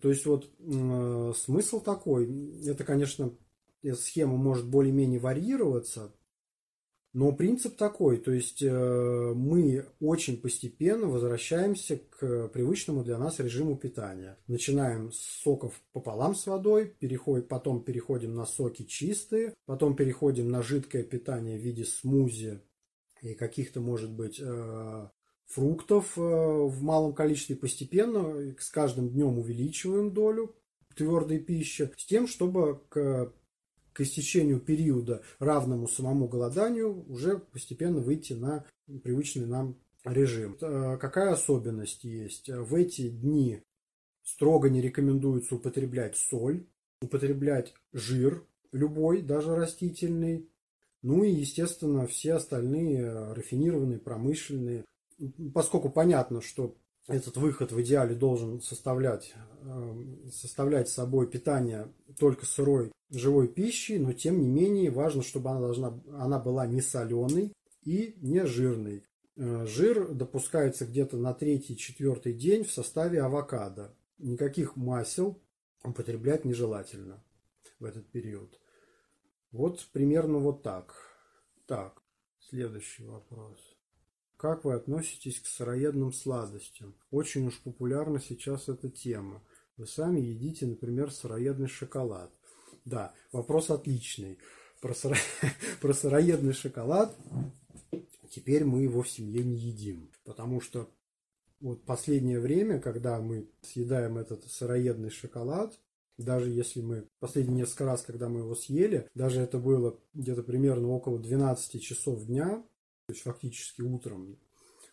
То 0.00 0.08
есть 0.08 0.26
вот 0.26 0.50
э, 0.58 1.32
смысл 1.36 1.80
такой, 1.80 2.60
это, 2.66 2.82
конечно, 2.82 3.32
схема 3.94 4.36
может 4.36 4.66
более-менее 4.66 5.20
варьироваться, 5.20 6.12
но 7.12 7.30
принцип 7.32 7.76
такой, 7.76 8.16
то 8.16 8.32
есть 8.32 8.62
э, 8.62 9.32
мы 9.34 9.84
очень 10.00 10.40
постепенно 10.40 11.08
возвращаемся 11.08 11.98
к 11.98 12.48
привычному 12.48 13.04
для 13.04 13.18
нас 13.18 13.38
режиму 13.38 13.76
питания. 13.76 14.38
Начинаем 14.46 15.12
с 15.12 15.18
соков 15.18 15.74
пополам 15.92 16.34
с 16.34 16.46
водой, 16.46 16.86
переходим, 16.98 17.46
потом 17.46 17.84
переходим 17.84 18.34
на 18.34 18.46
соки 18.46 18.84
чистые, 18.84 19.54
потом 19.66 19.94
переходим 19.94 20.50
на 20.50 20.62
жидкое 20.62 21.02
питание 21.02 21.58
в 21.58 21.62
виде 21.62 21.84
смузи 21.84 22.62
и 23.20 23.34
каких-то, 23.34 23.80
может 23.80 24.10
быть, 24.10 24.40
э, 24.42 25.08
фруктов 25.44 26.16
э, 26.16 26.20
в 26.20 26.82
малом 26.82 27.12
количестве 27.12 27.56
постепенно, 27.56 28.54
с 28.58 28.70
каждым 28.70 29.10
днем 29.10 29.38
увеличиваем 29.38 30.12
долю 30.12 30.54
твердой 30.96 31.40
пищи, 31.40 31.90
с 31.96 32.06
тем, 32.06 32.26
чтобы 32.26 32.80
к 32.88 33.32
к 33.92 34.00
истечению 34.00 34.60
периода, 34.60 35.22
равному 35.38 35.88
самому 35.88 36.28
голоданию, 36.28 37.04
уже 37.08 37.38
постепенно 37.38 38.00
выйти 38.00 38.32
на 38.32 38.64
привычный 39.02 39.46
нам 39.46 39.76
режим. 40.04 40.56
Э, 40.60 40.96
какая 40.98 41.32
особенность 41.32 42.04
есть? 42.04 42.48
В 42.48 42.74
эти 42.74 43.08
дни 43.08 43.62
строго 44.24 44.68
не 44.70 44.80
рекомендуется 44.80 45.56
употреблять 45.56 46.16
соль, 46.16 46.66
употреблять 47.00 47.74
жир 47.92 48.44
любой, 48.72 49.22
даже 49.22 49.54
растительный, 49.54 50.48
ну 51.02 51.24
и, 51.24 51.30
естественно, 51.30 52.06
все 52.06 52.34
остальные 52.34 53.32
рафинированные, 53.32 53.98
промышленные. 53.98 54.84
Поскольку 55.52 55.90
понятно, 55.90 56.40
что 56.40 56.76
этот 57.08 57.36
выход 57.36 57.72
в 57.72 57.80
идеале 57.82 58.14
должен 58.14 58.60
составлять, 58.60 59.34
э, 59.62 59.94
составлять 60.30 60.88
собой 60.88 61.28
питание 61.28 61.92
только 62.18 62.46
сырой 62.46 62.92
живой 63.10 63.48
пищей, 63.48 63.98
но 63.98 64.12
тем 64.12 64.40
не 64.40 64.48
менее 64.48 64.90
важно, 64.90 65.22
чтобы 65.22 65.50
она, 65.50 65.60
должна, 65.60 66.00
она 66.12 66.38
была 66.38 66.66
не 66.66 66.80
соленой 66.80 67.52
и 67.82 68.16
не 68.20 68.46
жирной. 68.46 69.04
Э, 69.36 69.66
жир 69.66 70.14
допускается 70.14 70.86
где-то 70.86 71.16
на 71.16 71.34
третий-четвертый 71.34 72.32
день 72.32 72.64
в 72.64 72.72
составе 72.72 73.20
авокадо. 73.20 73.94
Никаких 74.18 74.76
масел 74.76 75.42
употреблять 75.82 76.44
нежелательно 76.44 77.22
в 77.80 77.84
этот 77.84 78.08
период. 78.10 78.60
Вот 79.50 79.86
примерно 79.92 80.38
вот 80.38 80.62
так. 80.62 80.94
Так, 81.66 82.02
следующий 82.38 83.04
вопрос. 83.04 83.71
Как 84.42 84.64
вы 84.64 84.74
относитесь 84.74 85.38
к 85.38 85.46
сыроедным 85.46 86.12
сладостям? 86.12 86.96
Очень 87.12 87.46
уж 87.46 87.60
популярна 87.60 88.20
сейчас 88.20 88.68
эта 88.68 88.90
тема. 88.90 89.40
Вы 89.76 89.86
сами 89.86 90.18
едите, 90.18 90.66
например, 90.66 91.12
сыроедный 91.12 91.68
шоколад. 91.68 92.28
Да, 92.84 93.14
вопрос 93.30 93.70
отличный. 93.70 94.38
Про, 94.80 94.94
сыро... 94.94 95.16
Про 95.80 95.92
сыроедный 95.94 96.54
шоколад 96.54 97.16
теперь 98.32 98.64
мы 98.64 98.82
его 98.82 99.02
в 99.02 99.08
семье 99.08 99.44
не 99.44 99.54
едим. 99.54 100.10
Потому 100.24 100.60
что 100.60 100.90
вот 101.60 101.84
последнее 101.84 102.40
время, 102.40 102.80
когда 102.80 103.20
мы 103.20 103.48
съедаем 103.60 104.18
этот 104.18 104.42
сыроедный 104.50 105.10
шоколад, 105.10 105.78
даже 106.18 106.50
если 106.50 106.80
мы 106.80 107.06
последние 107.20 107.58
несколько 107.58 107.84
раз, 107.84 108.02
когда 108.02 108.28
мы 108.28 108.40
его 108.40 108.56
съели, 108.56 109.08
даже 109.14 109.40
это 109.40 109.58
было 109.58 110.00
где-то 110.14 110.42
примерно 110.42 110.88
около 110.88 111.20
12 111.20 111.80
часов 111.80 112.24
дня, 112.26 112.64
то 113.12 113.14
есть 113.14 113.24
фактически 113.24 113.82
утром, 113.82 114.38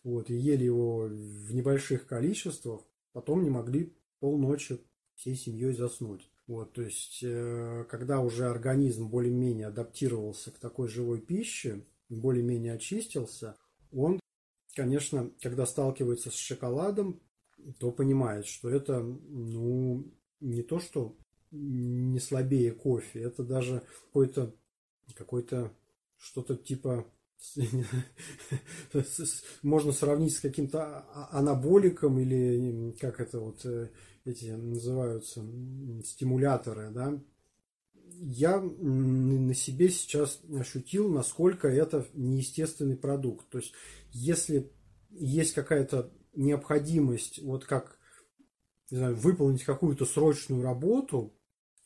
вот, 0.04 0.28
и 0.28 0.34
ели 0.34 0.64
его 0.64 1.06
в 1.08 1.54
небольших 1.54 2.06
количествах, 2.06 2.82
потом 3.12 3.42
не 3.42 3.48
могли 3.48 3.96
полночи 4.18 4.78
всей 5.14 5.34
семьей 5.34 5.72
заснуть. 5.72 6.30
Вот, 6.46 6.74
то 6.74 6.82
есть, 6.82 7.20
э, 7.22 7.86
когда 7.88 8.20
уже 8.20 8.46
организм 8.46 9.08
более-менее 9.08 9.68
адаптировался 9.68 10.50
к 10.50 10.58
такой 10.58 10.88
живой 10.88 11.22
пище, 11.22 11.86
более-менее 12.10 12.74
очистился, 12.74 13.56
он, 13.90 14.20
конечно, 14.74 15.30
когда 15.40 15.64
сталкивается 15.64 16.30
с 16.30 16.34
шоколадом, 16.34 17.22
то 17.78 17.90
понимает, 17.90 18.44
что 18.44 18.68
это, 18.68 19.00
ну, 19.00 20.12
не 20.40 20.62
то, 20.62 20.78
что 20.78 21.16
не 21.52 22.20
слабее 22.20 22.72
кофе, 22.72 23.22
это 23.22 23.44
даже 23.44 23.82
какой-то 24.04 24.54
какой-то 25.14 25.74
что-то 26.18 26.54
типа 26.54 27.06
можно 29.62 29.92
сравнить 29.92 30.34
с 30.34 30.40
каким-то 30.40 31.06
анаболиком 31.30 32.18
или 32.18 32.94
как 33.00 33.20
это 33.20 33.40
вот 33.40 33.64
э, 33.64 33.90
эти 34.24 34.46
называются 34.46 35.44
стимуляторы, 36.04 36.90
да. 36.90 37.20
Я 38.22 38.60
на 38.60 39.54
себе 39.54 39.88
сейчас 39.88 40.40
ощутил, 40.52 41.08
насколько 41.08 41.68
это 41.68 42.06
неестественный 42.12 42.96
продукт. 42.96 43.48
То 43.48 43.58
есть, 43.58 43.72
если 44.10 44.70
есть 45.10 45.54
какая-то 45.54 46.12
необходимость, 46.34 47.40
вот 47.42 47.64
как 47.64 47.98
не 48.90 48.98
знаю, 48.98 49.16
выполнить 49.16 49.64
какую-то 49.64 50.04
срочную 50.04 50.62
работу, 50.62 51.34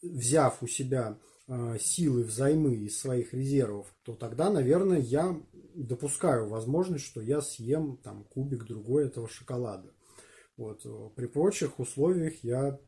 взяв 0.02 0.62
у 0.62 0.66
себя 0.66 1.18
силы 1.78 2.22
взаймы 2.24 2.74
из 2.74 2.98
своих 2.98 3.34
резервов, 3.34 3.94
то 4.02 4.14
тогда, 4.14 4.50
наверное, 4.50 5.00
я 5.00 5.38
допускаю 5.74 6.48
возможность, 6.48 7.04
что 7.04 7.20
я 7.20 7.42
съем 7.42 7.98
там 7.98 8.24
кубик 8.24 8.64
другой 8.64 9.06
этого 9.06 9.28
шоколада. 9.28 9.92
Вот. 10.56 10.86
При 11.16 11.26
прочих 11.26 11.78
условиях 11.78 12.42
я 12.42 12.80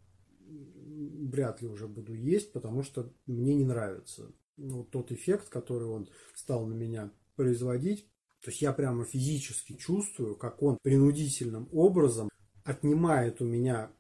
вряд 0.47 1.61
ли 1.61 1.69
уже 1.69 1.89
буду 1.89 2.15
есть, 2.15 2.53
потому 2.53 2.83
что 2.83 3.13
мне 3.27 3.55
не 3.55 3.65
нравится 3.65 4.33
ну, 4.57 4.85
тот 4.85 5.13
эффект, 5.13 5.49
который 5.49 5.89
он 5.89 6.09
стал 6.35 6.67
на 6.67 6.75
меня 6.75 7.11
производить. 7.35 8.09
То 8.43 8.51
есть 8.51 8.63
я 8.63 8.73
прямо 8.73 9.05
физически 9.05 9.75
чувствую, 9.75 10.37
как 10.37 10.63
он 10.63 10.79
принудительным 10.83 11.69
образом 11.73 12.31
отнимает 12.65 13.41
у 13.41 13.45
меня 13.45 13.91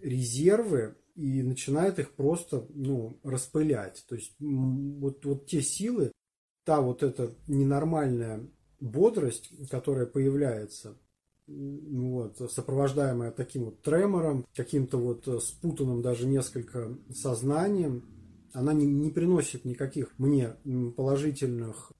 резервы 0.00 0.96
и 1.16 1.42
начинает 1.42 1.98
их 1.98 2.12
просто 2.12 2.66
ну, 2.74 3.18
распылять. 3.24 4.04
То 4.08 4.14
есть 4.14 4.34
вот, 4.38 5.24
вот 5.24 5.46
те 5.46 5.62
силы, 5.62 6.12
та 6.64 6.80
вот 6.80 7.02
эта 7.02 7.34
ненормальная 7.46 8.46
бодрость, 8.80 9.50
которая 9.70 10.06
появляется, 10.06 10.96
вот, 11.46 12.38
сопровождаемая 12.50 13.30
таким 13.30 13.66
вот 13.66 13.82
тремором, 13.82 14.46
каким-то 14.54 14.98
вот 14.98 15.42
спутанным 15.42 16.02
даже 16.02 16.26
несколько 16.26 16.96
сознанием, 17.10 18.04
она 18.52 18.72
не, 18.72 18.86
не 18.86 19.10
приносит 19.10 19.64
никаких 19.64 20.18
мне 20.18 20.56
положительных, 20.96 21.92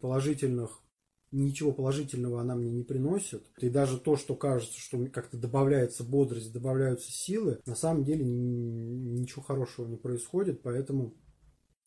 положительных 0.00 0.82
ничего 1.30 1.72
положительного 1.72 2.40
она 2.40 2.54
мне 2.54 2.70
не 2.70 2.82
приносит. 2.82 3.46
И 3.58 3.68
даже 3.68 3.98
то, 3.98 4.16
что 4.16 4.34
кажется, 4.34 4.78
что 4.78 5.04
как-то 5.06 5.36
добавляется 5.36 6.04
бодрость, 6.04 6.52
добавляются 6.52 7.10
силы, 7.10 7.60
на 7.66 7.74
самом 7.74 8.04
деле 8.04 8.24
ничего 8.24 9.42
хорошего 9.42 9.86
не 9.86 9.96
происходит, 9.96 10.62
поэтому 10.62 11.14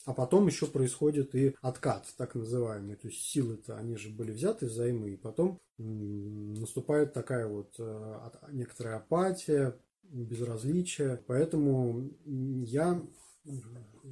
а 0.06 0.13
потом 0.13 0.47
еще 0.47 0.65
происходит 0.65 1.36
и 1.36 1.56
откат, 1.62 2.08
так 2.17 2.34
называемый. 2.34 2.95
То 2.95 3.08
есть 3.08 3.21
силы-то, 3.21 3.77
они 3.77 3.95
же 3.95 4.10
были 4.10 4.32
взяты 4.32 4.65
взаймы, 4.65 5.12
и 5.12 5.17
потом 5.17 5.60
наступает 5.77 7.13
такая 7.13 7.47
вот 7.47 7.75
э, 7.77 8.30
некоторая 8.51 8.97
апатия, 8.97 9.77
безразличие. 10.04 11.23
Поэтому 11.27 12.10
я 12.25 13.01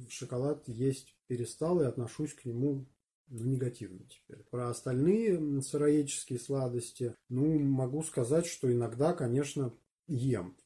шоколад 0.08 0.68
есть 0.68 1.16
перестал 1.26 1.80
и 1.80 1.86
отношусь 1.86 2.34
к 2.34 2.44
нему 2.44 2.86
ну, 3.30 3.44
негативно 3.44 4.00
теперь. 4.08 4.44
Про 4.50 4.68
остальные 4.68 5.62
сыроедческие 5.62 6.38
сладости, 6.38 7.14
ну, 7.28 7.58
могу 7.58 8.02
сказать, 8.02 8.46
что 8.46 8.70
иногда, 8.70 9.12
конечно, 9.12 9.72
ем. 10.06 10.56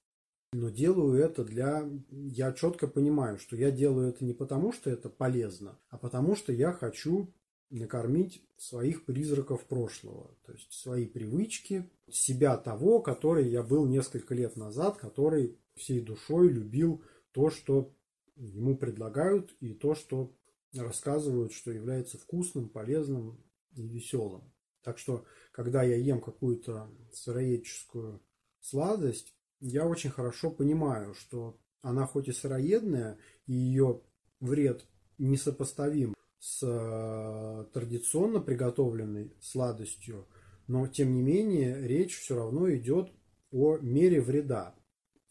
Но 0.52 0.70
делаю 0.70 1.20
это 1.20 1.44
для... 1.44 1.88
Я 2.10 2.52
четко 2.52 2.86
понимаю, 2.88 3.38
что 3.38 3.56
я 3.56 3.70
делаю 3.70 4.08
это 4.08 4.24
не 4.24 4.32
потому, 4.32 4.72
что 4.72 4.88
это 4.88 5.08
полезно, 5.08 5.78
а 5.90 5.98
потому, 5.98 6.36
что 6.36 6.52
я 6.52 6.72
хочу 6.72 7.32
накормить 7.70 8.42
своих 8.56 9.04
призраков 9.04 9.64
прошлого. 9.66 10.30
То 10.46 10.52
есть 10.52 10.72
свои 10.72 11.06
привычки, 11.06 11.90
себя 12.10 12.56
того, 12.56 13.00
который 13.00 13.48
я 13.48 13.62
был 13.62 13.86
несколько 13.86 14.34
лет 14.34 14.56
назад, 14.56 14.96
который 14.96 15.58
всей 15.74 16.00
душой 16.00 16.48
любил 16.48 17.02
то, 17.32 17.50
что 17.50 17.92
ему 18.36 18.76
предлагают, 18.76 19.54
и 19.60 19.74
то, 19.74 19.94
что 19.94 20.32
рассказывают, 20.82 21.52
что 21.52 21.70
является 21.70 22.18
вкусным, 22.18 22.68
полезным 22.68 23.42
и 23.74 23.86
веселым. 23.86 24.52
Так 24.82 24.98
что, 24.98 25.24
когда 25.52 25.82
я 25.82 25.96
ем 25.96 26.20
какую-то 26.20 26.90
сыроедческую 27.12 28.22
сладость, 28.60 29.34
я 29.60 29.86
очень 29.86 30.10
хорошо 30.10 30.50
понимаю, 30.50 31.14
что 31.14 31.58
она 31.80 32.06
хоть 32.06 32.28
и 32.28 32.32
сыроедная, 32.32 33.18
и 33.46 33.52
ее 33.52 34.02
вред 34.40 34.86
несопоставим 35.18 36.14
с 36.38 36.62
э, 36.62 37.64
традиционно 37.72 38.40
приготовленной 38.40 39.34
сладостью, 39.40 40.28
но 40.66 40.86
тем 40.86 41.12
не 41.14 41.22
менее 41.22 41.86
речь 41.86 42.18
все 42.18 42.36
равно 42.36 42.70
идет 42.74 43.10
о 43.50 43.78
мере 43.78 44.20
вреда, 44.20 44.74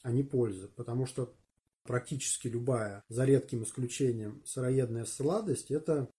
а 0.01 0.11
не 0.11 0.23
пользы. 0.23 0.67
Потому 0.67 1.05
что 1.05 1.35
практически 1.83 2.47
любая, 2.47 3.03
за 3.09 3.25
редким 3.25 3.63
исключением, 3.63 4.41
сыроедная 4.45 5.05
сладость– 5.05 5.71
это 5.71 6.09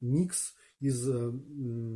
микс 0.00 0.54
из 0.80 1.08
э, 1.08 1.32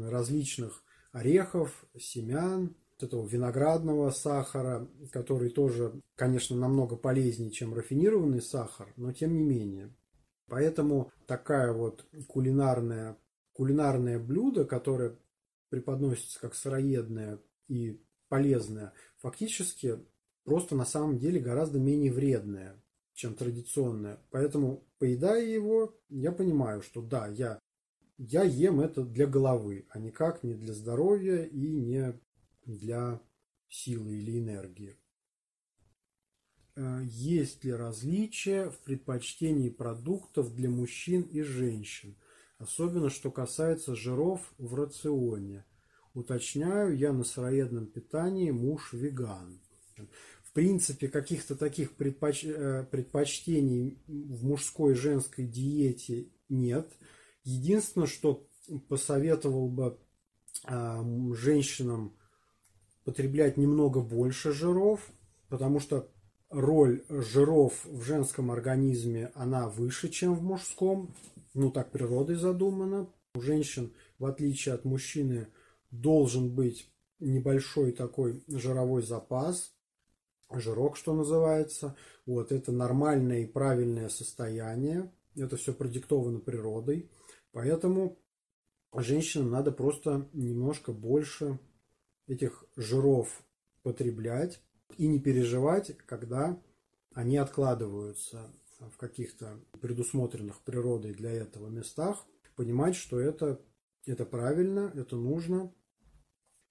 различных 0.09 0.83
орехов, 1.13 1.85
семян, 1.99 2.75
этого 3.03 3.27
виноградного 3.27 4.11
сахара, 4.11 4.87
который 5.11 5.51
тоже, 5.51 6.01
конечно, 6.17 6.57
намного 6.57 6.97
полезнее, 6.97 7.51
чем 7.51 7.75
рафинированный 7.75 8.43
сахар, 8.43 8.93
но 8.97 9.13
тем 9.13 9.35
не 9.35 9.43
менее. 9.43 9.95
Поэтому 10.47 11.13
такая 11.27 11.73
вот 11.73 12.07
кулинарная, 12.29 13.17
кулинарное 13.53 14.19
блюдо, 14.19 14.65
которое 14.65 15.17
преподносится 15.71 16.41
как 16.41 16.55
сыроедное 16.55 17.39
и 17.69 18.03
полезное, 18.29 18.93
фактически 19.19 19.99
просто 20.45 20.75
на 20.75 20.85
самом 20.85 21.19
деле 21.19 21.41
гораздо 21.41 21.79
менее 21.79 22.13
вредное 22.13 22.83
чем 23.21 23.35
традиционное. 23.35 24.19
Поэтому, 24.31 24.83
поедая 24.99 25.45
его, 25.45 25.95
я 26.09 26.33
понимаю, 26.33 26.81
что 26.81 27.03
да, 27.03 27.29
я, 27.29 27.61
я 28.17 28.45
ем 28.45 28.81
это 28.81 29.05
для 29.05 29.27
головы, 29.27 29.87
а 29.91 29.99
никак 29.99 30.43
не 30.43 30.55
для 30.55 30.73
здоровья 30.73 31.45
и 31.45 31.69
не 31.69 32.19
для 32.65 33.21
силы 33.69 34.17
или 34.17 34.39
энергии. 34.39 34.97
Э, 36.77 37.03
есть 37.05 37.63
ли 37.63 37.75
различия 37.75 38.71
в 38.71 38.79
предпочтении 38.79 39.69
продуктов 39.69 40.55
для 40.55 40.71
мужчин 40.71 41.21
и 41.21 41.43
женщин, 41.43 42.17
особенно 42.57 43.11
что 43.11 43.31
касается 43.31 43.95
жиров 43.95 44.55
в 44.57 44.75
рационе? 44.75 45.67
Уточняю, 46.15 46.97
я 46.97 47.13
на 47.13 47.25
сыроедном 47.25 47.87
питании 47.87 48.51
муж 48.51 48.95
веган 48.95 49.61
в 50.51 50.53
принципе, 50.53 51.07
каких-то 51.07 51.55
таких 51.55 51.93
предпоч... 51.93 52.45
Э, 52.45 52.85
предпочтений 52.91 54.03
в 54.09 54.45
мужской 54.45 54.93
и 54.93 54.97
женской 54.97 55.47
диете 55.47 56.27
нет. 56.49 56.91
Единственное, 57.45 58.09
что 58.09 58.49
посоветовал 58.89 59.69
бы 59.69 59.97
э, 60.67 61.35
женщинам 61.35 62.17
потреблять 63.05 63.59
немного 63.59 64.01
больше 64.01 64.51
жиров, 64.51 65.13
потому 65.49 65.79
что 65.79 66.11
роль 66.49 67.05
жиров 67.09 67.85
в 67.85 68.03
женском 68.03 68.51
организме, 68.51 69.31
она 69.37 69.69
выше, 69.69 70.09
чем 70.09 70.35
в 70.35 70.43
мужском. 70.43 71.15
Ну, 71.55 71.71
так 71.71 71.93
природой 71.93 72.35
задумано. 72.35 73.09
У 73.37 73.41
женщин, 73.41 73.93
в 74.19 74.27
отличие 74.27 74.75
от 74.75 74.85
мужчины, 74.85 75.47
должен 75.93 76.53
быть 76.53 76.91
небольшой 77.21 77.93
такой 77.93 78.43
жировой 78.49 79.03
запас 79.03 79.77
жирок, 80.53 80.97
что 80.97 81.15
называется. 81.15 81.97
Вот, 82.27 82.53
это 82.53 82.73
нормальное 82.73 83.41
и 83.41 83.47
правильное 83.47 84.09
состояние. 84.09 85.13
Это 85.37 85.57
все 85.57 85.73
продиктовано 85.73 86.41
природой. 86.41 87.11
Поэтому 87.53 88.19
женщинам 88.95 89.51
надо 89.51 89.73
просто 89.73 90.29
немножко 90.33 90.93
больше 90.93 91.59
этих 92.27 92.65
жиров 92.77 93.43
потреблять 93.83 94.61
и 94.97 95.07
не 95.07 95.19
переживать, 95.21 95.97
когда 96.07 96.61
они 97.15 97.37
откладываются 97.37 98.53
в 98.93 98.97
каких-то 98.97 99.61
предусмотренных 99.81 100.61
природой 100.63 101.13
для 101.13 101.33
этого 101.33 101.69
местах. 101.69 102.25
Понимать, 102.57 102.97
что 102.97 103.19
это, 103.19 103.61
это 104.07 104.25
правильно, 104.25 104.93
это 104.95 105.17
нужно 105.17 105.73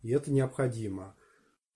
и 0.01 0.11
это 0.11 0.31
необходимо. 0.31 1.15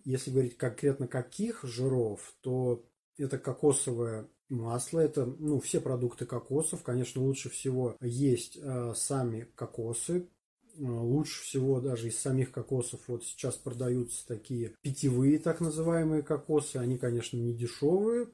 Если 0.03 0.31
говорить 0.31 0.57
конкретно 0.57 1.07
каких 1.07 1.63
жиров, 1.63 2.33
то 2.41 2.85
это 3.17 3.37
кокосовое 3.37 4.27
масло. 4.49 4.99
Это 4.99 5.25
ну, 5.25 5.59
все 5.59 5.79
продукты 5.79 6.25
кокосов. 6.25 6.83
Конечно, 6.83 7.21
лучше 7.21 7.49
всего 7.49 7.95
есть 8.01 8.57
э, 8.61 8.93
сами 8.95 9.47
кокосы. 9.55 10.29
Э, 10.77 10.81
лучше 10.83 11.43
всего 11.43 11.79
даже 11.79 12.09
из 12.09 12.19
самих 12.19 12.51
кокосов 12.51 13.01
вот 13.07 13.23
сейчас 13.23 13.55
продаются 13.55 14.25
такие 14.27 14.75
питьевые 14.81 15.39
так 15.39 15.59
называемые 15.59 16.21
кокосы. 16.21 16.77
Они, 16.77 16.97
конечно, 16.97 17.37
не 17.37 17.53
дешевые, 17.53 18.29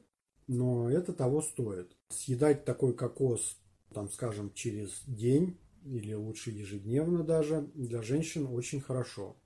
но 0.47 0.89
это 0.89 1.13
того 1.13 1.41
стоит. 1.41 1.95
Съедать 2.09 2.65
такой 2.65 2.93
кокос, 2.93 3.57
там, 3.93 4.09
скажем, 4.09 4.53
через 4.53 5.03
день 5.05 5.57
или 5.85 6.13
лучше 6.13 6.51
ежедневно 6.51 7.23
даже, 7.23 7.69
для 7.73 8.01
женщин 8.01 8.47
очень 8.47 8.81
хорошо. 8.81 9.37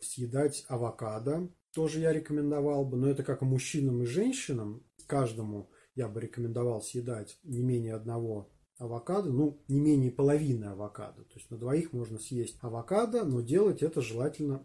Съедать 0.00 0.64
авокадо 0.68 1.48
тоже 1.76 2.00
я 2.00 2.10
рекомендовал 2.10 2.86
бы, 2.86 2.96
но 2.96 3.06
это 3.06 3.22
как 3.22 3.42
и 3.42 3.44
мужчинам 3.44 4.02
и 4.02 4.06
женщинам, 4.06 4.82
каждому 5.06 5.68
я 5.94 6.08
бы 6.08 6.22
рекомендовал 6.22 6.80
съедать 6.80 7.38
не 7.44 7.62
менее 7.62 7.92
одного 7.92 8.50
авокадо, 8.78 9.30
ну, 9.30 9.62
не 9.68 9.78
менее 9.78 10.10
половины 10.10 10.64
авокадо. 10.64 11.24
То 11.24 11.34
есть 11.34 11.50
на 11.50 11.58
двоих 11.58 11.92
можно 11.92 12.18
съесть 12.18 12.56
авокадо, 12.62 13.26
но 13.26 13.42
делать 13.42 13.82
это 13.82 14.00
желательно 14.00 14.64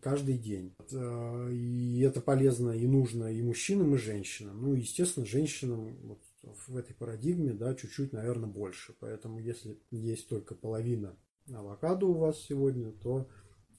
каждый 0.00 0.38
день. 0.38 0.76
Э, 0.92 1.50
и 1.52 2.00
это 2.00 2.20
полезно 2.20 2.70
и 2.70 2.86
нужно 2.86 3.32
и 3.32 3.42
мужчинам, 3.42 3.96
и 3.96 3.98
женщинам. 3.98 4.62
Ну, 4.62 4.74
естественно, 4.74 5.26
женщинам 5.26 5.96
вот 6.04 6.20
в 6.68 6.76
этой 6.76 6.94
парадигме, 6.94 7.54
да, 7.54 7.74
чуть-чуть, 7.74 8.12
наверное, 8.12 8.48
больше. 8.48 8.94
Поэтому, 9.00 9.40
если 9.40 9.80
есть 9.90 10.28
только 10.28 10.54
половина 10.54 11.16
авокадо 11.52 12.06
у 12.06 12.14
вас 12.14 12.40
сегодня, 12.40 12.92
то 12.92 13.28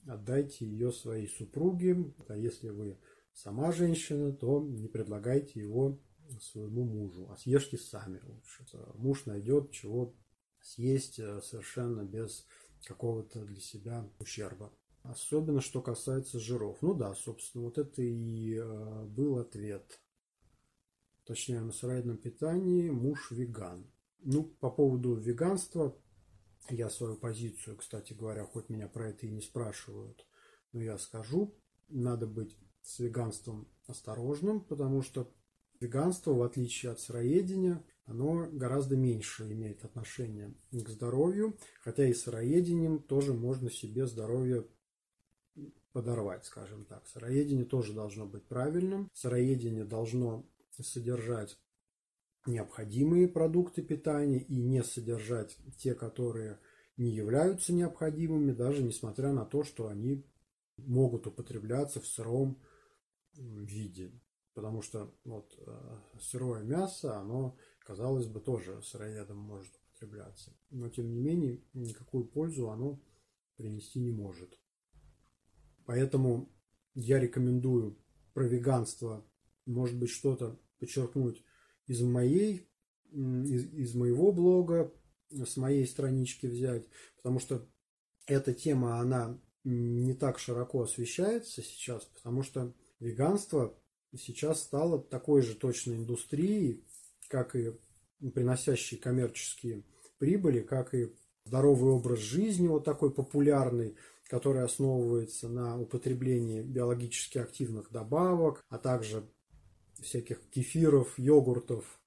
отдайте 0.06 0.66
ее 0.66 0.92
своей 0.92 1.28
супруге. 1.28 2.12
А 2.28 2.36
если 2.36 2.70
вы 2.70 2.98
сама 3.32 3.72
женщина, 3.72 4.32
то 4.32 4.60
не 4.60 4.88
предлагайте 4.88 5.60
его 5.60 6.00
своему 6.40 6.84
мужу, 6.84 7.28
а 7.30 7.36
съешьте 7.36 7.76
сами 7.76 8.20
лучше. 8.24 8.64
Муж 8.94 9.26
найдет 9.26 9.70
чего 9.72 10.14
съесть 10.60 11.18
э, 11.18 11.40
совершенно 11.42 12.02
без 12.02 12.46
какого-то 12.86 13.44
для 13.44 13.60
себя 13.60 14.08
ущерба. 14.18 14.72
Особенно, 15.02 15.60
что 15.60 15.82
касается 15.82 16.38
жиров. 16.38 16.78
Ну 16.80 16.94
да, 16.94 17.14
собственно, 17.14 17.64
вот 17.64 17.76
это 17.76 18.02
и 18.02 18.56
э, 18.56 19.04
был 19.04 19.38
ответ. 19.38 20.00
Точнее, 21.26 21.60
на 21.60 21.72
сыроедном 21.72 22.16
питании 22.16 22.88
муж 22.90 23.30
веган. 23.30 23.86
Ну, 24.20 24.44
по 24.44 24.70
поводу 24.70 25.14
веганства, 25.14 25.94
я 26.70 26.90
свою 26.90 27.16
позицию, 27.16 27.76
кстати 27.76 28.12
говоря, 28.12 28.44
хоть 28.44 28.68
меня 28.68 28.88
про 28.88 29.08
это 29.08 29.26
и 29.26 29.30
не 29.30 29.40
спрашивают, 29.40 30.26
но 30.72 30.82
я 30.82 30.98
скажу, 30.98 31.54
надо 31.88 32.26
быть 32.26 32.56
с 32.82 32.98
веганством 32.98 33.68
осторожным, 33.86 34.60
потому 34.60 35.02
что 35.02 35.32
веганство, 35.80 36.32
в 36.32 36.42
отличие 36.42 36.92
от 36.92 37.00
сыроедения, 37.00 37.84
оно 38.06 38.48
гораздо 38.50 38.96
меньше 38.96 39.50
имеет 39.52 39.84
отношение 39.84 40.54
к 40.70 40.88
здоровью, 40.88 41.58
хотя 41.82 42.06
и 42.06 42.14
сыроедением 42.14 43.02
тоже 43.02 43.32
можно 43.32 43.70
себе 43.70 44.06
здоровье 44.06 44.66
подорвать, 45.92 46.44
скажем 46.44 46.84
так. 46.84 47.06
Сыроедение 47.06 47.64
тоже 47.64 47.92
должно 47.92 48.26
быть 48.26 48.44
правильным. 48.46 49.08
Сыроедение 49.14 49.84
должно 49.84 50.44
содержать 50.72 51.56
необходимые 52.46 53.28
продукты 53.28 53.82
питания 53.82 54.38
и 54.38 54.56
не 54.56 54.82
содержать 54.82 55.56
те, 55.78 55.94
которые 55.94 56.58
не 56.96 57.10
являются 57.10 57.72
необходимыми, 57.72 58.52
даже 58.52 58.82
несмотря 58.82 59.32
на 59.32 59.44
то, 59.44 59.64
что 59.64 59.88
они 59.88 60.24
могут 60.76 61.26
употребляться 61.26 62.00
в 62.00 62.06
сыром 62.06 62.62
виде. 63.34 64.12
Потому 64.54 64.82
что 64.82 65.12
вот 65.24 65.52
э, 65.58 65.98
сырое 66.20 66.62
мясо, 66.62 67.18
оно, 67.18 67.56
казалось 67.80 68.26
бы, 68.26 68.40
тоже 68.40 68.80
сыроедом 68.82 69.38
может 69.38 69.74
употребляться. 69.76 70.56
Но, 70.70 70.88
тем 70.88 71.10
не 71.10 71.18
менее, 71.18 71.64
никакую 71.72 72.26
пользу 72.26 72.70
оно 72.70 73.02
принести 73.56 73.98
не 73.98 74.12
может. 74.12 74.56
Поэтому 75.86 76.52
я 76.94 77.18
рекомендую 77.18 77.98
про 78.32 78.46
веганство, 78.46 79.26
может 79.66 79.98
быть, 79.98 80.10
что-то 80.10 80.60
подчеркнуть 80.78 81.44
из 81.86 82.00
моей, 82.02 82.68
из, 83.12 83.72
из 83.72 83.94
моего 83.94 84.32
блога, 84.32 84.92
с 85.30 85.56
моей 85.56 85.86
странички 85.86 86.46
взять, 86.46 86.86
потому 87.16 87.40
что 87.40 87.66
эта 88.26 88.54
тема, 88.54 89.00
она 89.00 89.38
не 89.64 90.14
так 90.14 90.38
широко 90.38 90.82
освещается 90.82 91.62
сейчас, 91.62 92.04
потому 92.04 92.42
что 92.42 92.74
веганство 93.00 93.76
сейчас 94.16 94.62
стало 94.62 95.02
такой 95.02 95.42
же 95.42 95.54
точной 95.54 95.96
индустрией, 95.96 96.84
как 97.28 97.56
и 97.56 97.72
приносящей 98.34 98.98
коммерческие 98.98 99.84
прибыли, 100.18 100.60
как 100.60 100.94
и 100.94 101.12
здоровый 101.44 101.92
образ 101.92 102.20
жизни 102.20 102.68
вот 102.68 102.84
такой 102.84 103.12
популярный, 103.12 103.96
который 104.28 104.62
основывается 104.62 105.48
на 105.48 105.78
употреблении 105.80 106.62
биологически 106.62 107.38
активных 107.38 107.90
добавок, 107.90 108.64
а 108.68 108.78
также 108.78 109.28
всяких 110.04 110.40
кефиров, 110.50 111.18
йогуртов 111.18 112.00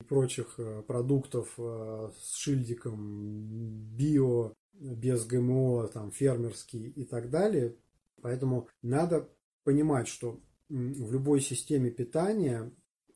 и 0.00 0.04
прочих 0.04 0.54
э, 0.58 0.82
продуктов 0.86 1.54
э, 1.58 2.10
с 2.20 2.36
шильдиком 2.36 3.96
био, 3.96 4.52
без 4.74 5.24
ГМО, 5.26 5.88
там, 5.88 6.10
фермерский 6.10 6.88
и 6.88 7.04
так 7.04 7.30
далее. 7.30 7.76
Поэтому 8.20 8.68
надо 8.82 9.28
понимать, 9.64 10.08
что 10.08 10.40
в 10.68 11.12
любой 11.12 11.40
системе 11.40 11.90
питания 11.90 12.72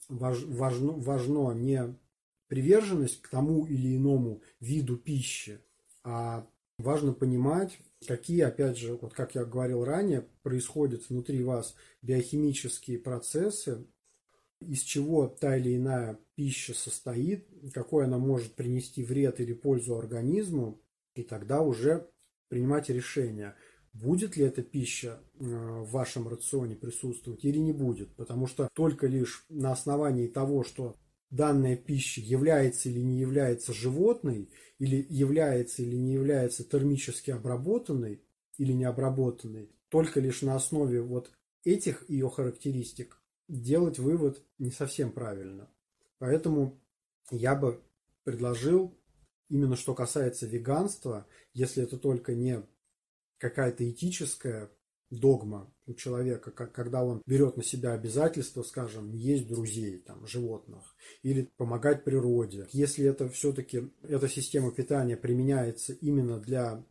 важ, 0.08 0.44
важно, 0.44 0.92
важно 0.92 1.52
не 1.52 1.96
приверженность 2.48 3.22
к 3.22 3.28
тому 3.28 3.66
или 3.66 3.96
иному 3.96 4.42
виду 4.60 4.96
пищи, 4.96 5.60
а 6.04 6.46
важно 6.78 7.12
понимать, 7.12 7.78
какие, 8.06 8.42
опять 8.42 8.76
же, 8.76 8.94
вот 8.94 9.14
как 9.14 9.34
я 9.34 9.44
говорил 9.44 9.84
ранее, 9.84 10.28
происходят 10.42 11.08
внутри 11.08 11.42
вас 11.42 11.74
биохимические 12.02 12.98
процессы, 12.98 13.86
из 14.66 14.80
чего 14.80 15.28
та 15.28 15.56
или 15.56 15.76
иная 15.76 16.18
пища 16.34 16.74
состоит, 16.74 17.48
какой 17.72 18.04
она 18.04 18.18
может 18.18 18.54
принести 18.54 19.02
вред 19.04 19.40
или 19.40 19.52
пользу 19.52 19.96
организму, 19.96 20.80
и 21.14 21.22
тогда 21.22 21.62
уже 21.62 22.08
принимать 22.48 22.88
решение, 22.88 23.54
будет 23.92 24.36
ли 24.36 24.44
эта 24.44 24.62
пища 24.62 25.20
э, 25.38 25.44
в 25.44 25.90
вашем 25.90 26.28
рационе 26.28 26.76
присутствовать 26.76 27.44
или 27.44 27.58
не 27.58 27.72
будет. 27.72 28.14
Потому 28.16 28.46
что 28.46 28.68
только 28.74 29.06
лишь 29.06 29.46
на 29.48 29.72
основании 29.72 30.28
того, 30.28 30.64
что 30.64 30.96
данная 31.30 31.76
пища 31.76 32.20
является 32.20 32.88
или 32.88 33.00
не 33.00 33.18
является 33.18 33.72
животной, 33.72 34.50
или 34.78 35.06
является 35.08 35.82
или 35.82 35.96
не 35.96 36.12
является 36.12 36.64
термически 36.64 37.30
обработанной 37.30 38.22
или 38.58 38.72
не 38.72 38.84
обработанной, 38.84 39.70
только 39.88 40.20
лишь 40.20 40.42
на 40.42 40.54
основе 40.54 41.00
вот 41.02 41.30
этих 41.64 42.08
ее 42.08 42.28
характеристик 42.28 43.20
делать 43.48 43.98
вывод 43.98 44.42
не 44.58 44.70
совсем 44.70 45.12
правильно. 45.12 45.70
Поэтому 46.18 46.80
я 47.30 47.54
бы 47.54 47.82
предложил, 48.24 48.98
именно 49.48 49.76
что 49.76 49.94
касается 49.94 50.46
веганства, 50.46 51.26
если 51.52 51.82
это 51.82 51.98
только 51.98 52.34
не 52.34 52.62
какая-то 53.38 53.88
этическая 53.88 54.70
догма 55.10 55.72
у 55.86 55.94
человека, 55.94 56.50
когда 56.50 57.04
он 57.04 57.22
берет 57.26 57.56
на 57.56 57.62
себя 57.62 57.92
обязательство, 57.92 58.62
скажем, 58.62 59.12
есть 59.12 59.46
друзей, 59.46 59.98
там, 59.98 60.26
животных, 60.26 60.96
или 61.22 61.48
помогать 61.56 62.02
природе. 62.02 62.66
Если 62.72 63.04
это 63.04 63.28
все-таки, 63.28 63.92
эта 64.02 64.28
система 64.28 64.72
питания 64.72 65.16
применяется 65.16 65.92
именно 65.92 66.40
для 66.40 66.84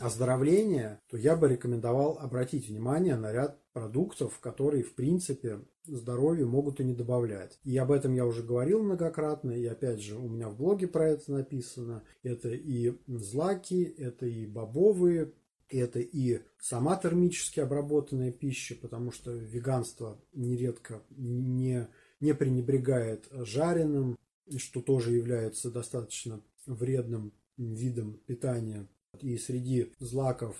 оздоровления, 0.00 1.00
то 1.08 1.16
я 1.16 1.36
бы 1.36 1.48
рекомендовал 1.48 2.18
обратить 2.18 2.68
внимание 2.68 3.16
на 3.16 3.32
ряд 3.32 3.58
продуктов, 3.72 4.38
которые, 4.38 4.82
в 4.82 4.94
принципе, 4.94 5.60
здоровью 5.84 6.48
могут 6.48 6.80
и 6.80 6.84
не 6.84 6.94
добавлять. 6.94 7.58
И 7.64 7.76
об 7.76 7.90
этом 7.90 8.14
я 8.14 8.24
уже 8.24 8.42
говорил 8.42 8.82
многократно, 8.82 9.50
и 9.50 9.64
опять 9.66 10.00
же 10.00 10.16
у 10.16 10.28
меня 10.28 10.48
в 10.48 10.56
блоге 10.56 10.86
про 10.86 11.08
это 11.08 11.32
написано. 11.32 12.04
Это 12.22 12.50
и 12.50 12.96
злаки, 13.06 13.82
это 13.82 14.26
и 14.26 14.46
бобовые, 14.46 15.32
это 15.68 16.00
и 16.00 16.40
сама 16.60 16.96
термически 16.96 17.60
обработанная 17.60 18.30
пища, 18.30 18.76
потому 18.80 19.10
что 19.10 19.32
веганство 19.32 20.20
нередко 20.32 21.02
не, 21.10 21.88
не 22.20 22.34
пренебрегает 22.34 23.26
жареным, 23.32 24.18
что 24.58 24.82
тоже 24.82 25.12
является 25.12 25.70
достаточно 25.70 26.42
вредным 26.66 27.32
видом 27.56 28.20
питания. 28.26 28.86
И 29.20 29.36
среди 29.36 29.92
злаков, 29.98 30.56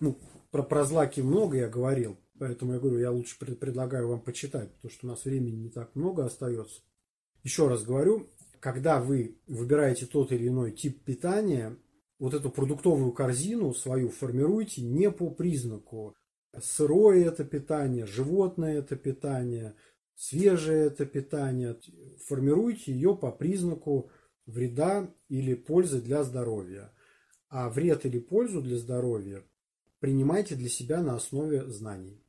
ну, 0.00 0.18
про, 0.50 0.62
про 0.62 0.84
злаки 0.84 1.20
много 1.20 1.58
я 1.58 1.68
говорил, 1.68 2.18
поэтому 2.38 2.74
я 2.74 2.80
говорю, 2.80 2.98
я 2.98 3.10
лучше 3.10 3.38
предлагаю 3.38 4.08
вам 4.08 4.20
почитать, 4.20 4.72
потому 4.74 4.90
что 4.90 5.06
у 5.06 5.10
нас 5.10 5.24
времени 5.24 5.56
не 5.56 5.70
так 5.70 5.94
много 5.94 6.24
остается. 6.24 6.80
Еще 7.44 7.68
раз 7.68 7.84
говорю, 7.84 8.28
когда 8.60 9.00
вы 9.00 9.38
выбираете 9.46 10.06
тот 10.06 10.32
или 10.32 10.48
иной 10.48 10.72
тип 10.72 11.04
питания, 11.04 11.76
вот 12.18 12.34
эту 12.34 12.50
продуктовую 12.50 13.12
корзину 13.12 13.72
свою 13.74 14.10
формируйте 14.10 14.82
не 14.82 15.10
по 15.10 15.30
признаку 15.30 16.16
сырое 16.60 17.26
это 17.26 17.44
питание, 17.44 18.06
животное 18.06 18.78
это 18.78 18.96
питание, 18.96 19.74
свежее 20.16 20.86
это 20.86 21.06
питание. 21.06 21.78
Формируйте 22.26 22.92
ее 22.92 23.16
по 23.16 23.30
признаку 23.30 24.10
вреда 24.46 25.08
или 25.28 25.54
пользы 25.54 26.00
для 26.00 26.24
здоровья. 26.24 26.92
А 27.48 27.68
вред 27.70 28.04
или 28.04 28.18
пользу 28.18 28.60
для 28.60 28.76
здоровья 28.76 29.42
принимайте 30.00 30.54
для 30.54 30.68
себя 30.68 31.02
на 31.02 31.16
основе 31.16 31.66
знаний. 31.70 32.22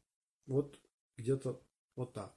Вот 0.45 0.79
где-то 1.17 1.61
вот 1.95 2.13
так. 2.13 2.33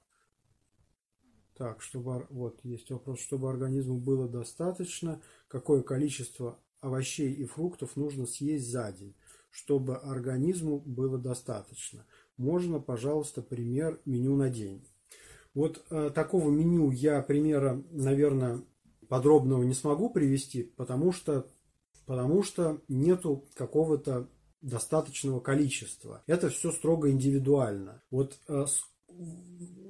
Так, 1.55 1.81
чтобы 1.81 2.25
вот 2.29 2.59
есть 2.63 2.89
вопрос, 2.89 3.19
чтобы 3.19 3.49
организму 3.49 3.97
было 3.97 4.27
достаточно, 4.27 5.21
какое 5.47 5.81
количество 5.83 6.59
овощей 6.81 7.31
и 7.31 7.45
фруктов 7.45 7.95
нужно 7.95 8.25
съесть 8.25 8.69
за 8.69 8.91
день, 8.91 9.15
чтобы 9.51 9.97
организму 9.97 10.79
было 10.79 11.17
достаточно. 11.17 12.05
Можно, 12.37 12.79
пожалуйста, 12.79 13.41
пример 13.41 14.01
меню 14.05 14.35
на 14.35 14.49
день. 14.49 14.85
Вот 15.53 15.85
э, 15.89 16.09
такого 16.09 16.49
меню 16.49 16.91
я 16.91 17.21
примера, 17.21 17.81
наверное, 17.91 18.63
подробного 19.07 19.63
не 19.63 19.75
смогу 19.75 20.09
привести, 20.09 20.63
потому 20.63 21.11
что, 21.11 21.47
потому 22.05 22.43
что 22.43 22.81
нету 22.87 23.45
какого-то 23.55 24.27
достаточного 24.61 25.39
количества. 25.39 26.23
Это 26.25 26.49
все 26.49 26.71
строго 26.71 27.11
индивидуально. 27.11 28.01
Вот 28.09 28.39
э, 28.47 28.65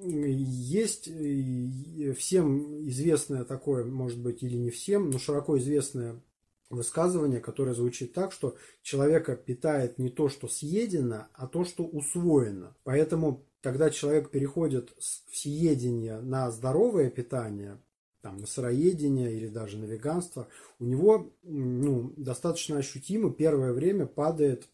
есть 0.02 1.08
э, 1.08 2.14
всем 2.18 2.88
известное 2.90 3.44
такое, 3.44 3.86
может 3.86 4.20
быть, 4.20 4.44
или 4.44 4.58
не 4.58 4.72
всем, 4.72 5.10
но 5.12 5.20
широко 5.20 5.58
известное 5.58 6.22
высказывание, 6.70 7.40
которое 7.40 7.74
звучит 7.74 8.14
так, 8.14 8.32
что 8.32 8.56
человека 8.82 9.36
питает 9.36 10.00
не 10.00 10.10
то, 10.10 10.28
что 10.28 10.48
съедено, 10.48 11.28
а 11.34 11.48
то, 11.48 11.66
что 11.66 11.86
усвоено. 11.86 12.76
Поэтому, 12.84 13.46
когда 13.62 13.90
человек 13.90 14.32
переходит 14.32 14.94
в 14.98 15.38
съедение 15.38 16.20
на 16.20 16.50
здоровое 16.52 17.10
питание, 17.10 17.78
там, 18.24 18.38
на 18.38 18.48
сыроедение 18.48 19.36
или 19.36 19.50
даже 19.50 19.78
на 19.78 19.84
веганство, 19.84 20.48
у 20.80 20.86
него 20.86 21.34
ну, 21.44 22.14
достаточно 22.16 22.78
ощутимо 22.78 23.34
первое 23.34 23.74
время 23.74 24.06
падает 24.06 24.70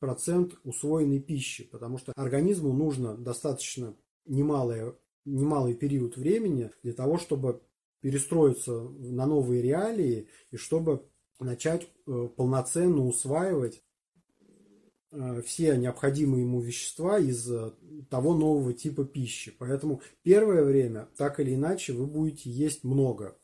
процент 0.00 0.54
усвоенной 0.64 1.20
пищи, 1.20 1.62
потому 1.62 1.96
что 1.96 2.12
организму 2.16 2.72
нужно 2.72 3.16
достаточно 3.16 3.94
немалое, 4.26 4.96
немалый 5.24 5.74
период 5.74 6.16
времени 6.16 6.72
для 6.82 6.92
того, 6.92 7.18
чтобы 7.18 7.62
перестроиться 8.00 8.72
на 8.72 9.26
новые 9.26 9.62
реалии 9.62 10.26
и 10.50 10.56
чтобы 10.56 11.06
начать 11.38 11.86
э, 12.06 12.28
полноценно 12.36 13.06
усваивать 13.06 13.80
все 15.44 15.76
необходимые 15.76 16.42
ему 16.42 16.60
вещества 16.60 17.18
из 17.18 17.50
э, 17.50 17.72
того 18.08 18.34
нового 18.34 18.72
типа 18.72 19.04
пищи. 19.04 19.54
Поэтому 19.58 20.00
первое 20.22 20.64
время, 20.64 21.08
так 21.16 21.38
или 21.40 21.54
иначе, 21.54 21.92
вы 21.92 22.06
будете 22.06 22.50
есть 22.50 22.82
много. 22.84 23.36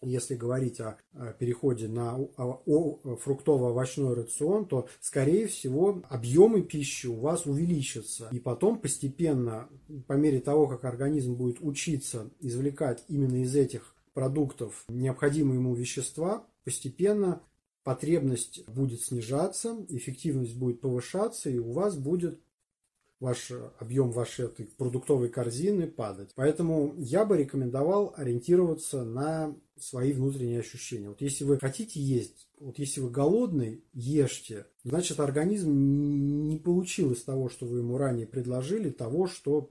Если 0.00 0.36
говорить 0.36 0.80
о, 0.80 0.98
переходе 1.40 1.88
на 1.88 2.16
фруктово-овощной 2.36 4.14
рацион, 4.14 4.66
то, 4.66 4.88
скорее 5.00 5.48
всего, 5.48 6.02
объемы 6.08 6.62
пищи 6.62 7.08
у 7.08 7.16
вас 7.16 7.46
увеличатся. 7.46 8.28
И 8.30 8.38
потом 8.38 8.78
постепенно, 8.78 9.68
по 10.06 10.12
мере 10.12 10.40
того, 10.40 10.68
как 10.68 10.84
организм 10.84 11.34
будет 11.34 11.58
учиться 11.60 12.30
извлекать 12.38 13.04
именно 13.08 13.42
из 13.42 13.56
этих 13.56 13.96
продуктов 14.14 14.84
необходимые 14.88 15.58
ему 15.58 15.74
вещества, 15.74 16.46
постепенно 16.64 17.42
потребность 17.88 18.68
будет 18.68 19.00
снижаться, 19.00 19.74
эффективность 19.88 20.54
будет 20.54 20.82
повышаться, 20.82 21.48
и 21.48 21.56
у 21.56 21.72
вас 21.72 21.96
будет 21.96 22.38
ваш 23.18 23.50
объем 23.78 24.10
вашей 24.10 24.44
этой 24.44 24.66
продуктовой 24.66 25.30
корзины 25.30 25.86
падать. 25.86 26.32
Поэтому 26.34 26.94
я 26.98 27.24
бы 27.24 27.38
рекомендовал 27.38 28.12
ориентироваться 28.14 29.04
на 29.04 29.56
свои 29.78 30.12
внутренние 30.12 30.60
ощущения. 30.60 31.08
Вот 31.08 31.22
если 31.22 31.44
вы 31.44 31.58
хотите 31.58 31.98
есть, 31.98 32.46
вот 32.60 32.78
если 32.78 33.00
вы 33.00 33.08
голодный, 33.08 33.82
ешьте. 33.94 34.66
Значит, 34.84 35.18
организм 35.18 35.72
не 36.46 36.58
получил 36.58 37.12
из 37.12 37.22
того, 37.22 37.48
что 37.48 37.64
вы 37.64 37.78
ему 37.78 37.96
ранее 37.96 38.26
предложили, 38.26 38.90
того, 38.90 39.28
что 39.28 39.70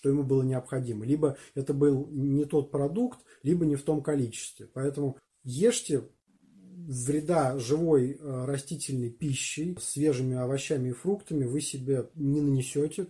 что 0.00 0.08
ему 0.08 0.24
было 0.24 0.42
необходимо. 0.42 1.06
Либо 1.06 1.38
это 1.54 1.72
был 1.72 2.08
не 2.10 2.46
тот 2.46 2.72
продукт, 2.72 3.20
либо 3.44 3.64
не 3.64 3.76
в 3.76 3.84
том 3.84 4.02
количестве. 4.02 4.66
Поэтому 4.66 5.18
ешьте 5.44 6.02
вреда 6.86 7.58
живой 7.58 8.12
э, 8.12 8.44
растительной 8.44 9.10
пищей, 9.10 9.76
свежими 9.80 10.36
овощами 10.36 10.90
и 10.90 10.92
фруктами 10.92 11.44
вы 11.44 11.60
себе 11.60 12.10
не 12.14 12.40
нанесете, 12.40 13.08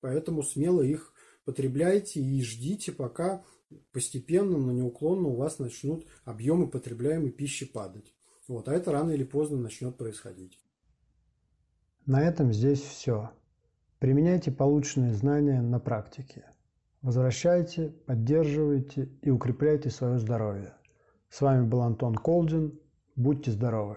поэтому 0.00 0.42
смело 0.42 0.82
их 0.82 1.12
потребляйте 1.44 2.20
и 2.20 2.42
ждите, 2.42 2.92
пока 2.92 3.44
постепенно, 3.92 4.58
но 4.58 4.72
неуклонно 4.72 5.28
у 5.28 5.36
вас 5.36 5.58
начнут 5.58 6.06
объемы 6.24 6.68
потребляемой 6.68 7.30
пищи 7.30 7.66
падать. 7.66 8.12
Вот, 8.48 8.68
а 8.68 8.74
это 8.74 8.92
рано 8.92 9.10
или 9.10 9.24
поздно 9.24 9.58
начнет 9.58 9.96
происходить. 9.96 10.58
На 12.04 12.22
этом 12.22 12.52
здесь 12.52 12.80
все. 12.80 13.30
Применяйте 13.98 14.52
полученные 14.52 15.14
знания 15.14 15.60
на 15.60 15.80
практике. 15.80 16.44
Возвращайте, 17.02 17.88
поддерживайте 18.06 19.08
и 19.22 19.30
укрепляйте 19.30 19.90
свое 19.90 20.18
здоровье. 20.18 20.74
С 21.28 21.40
вами 21.40 21.66
был 21.66 21.82
Антон 21.82 22.14
Колдин. 22.14 22.78
Будьте 23.16 23.50
здоровы! 23.50 23.96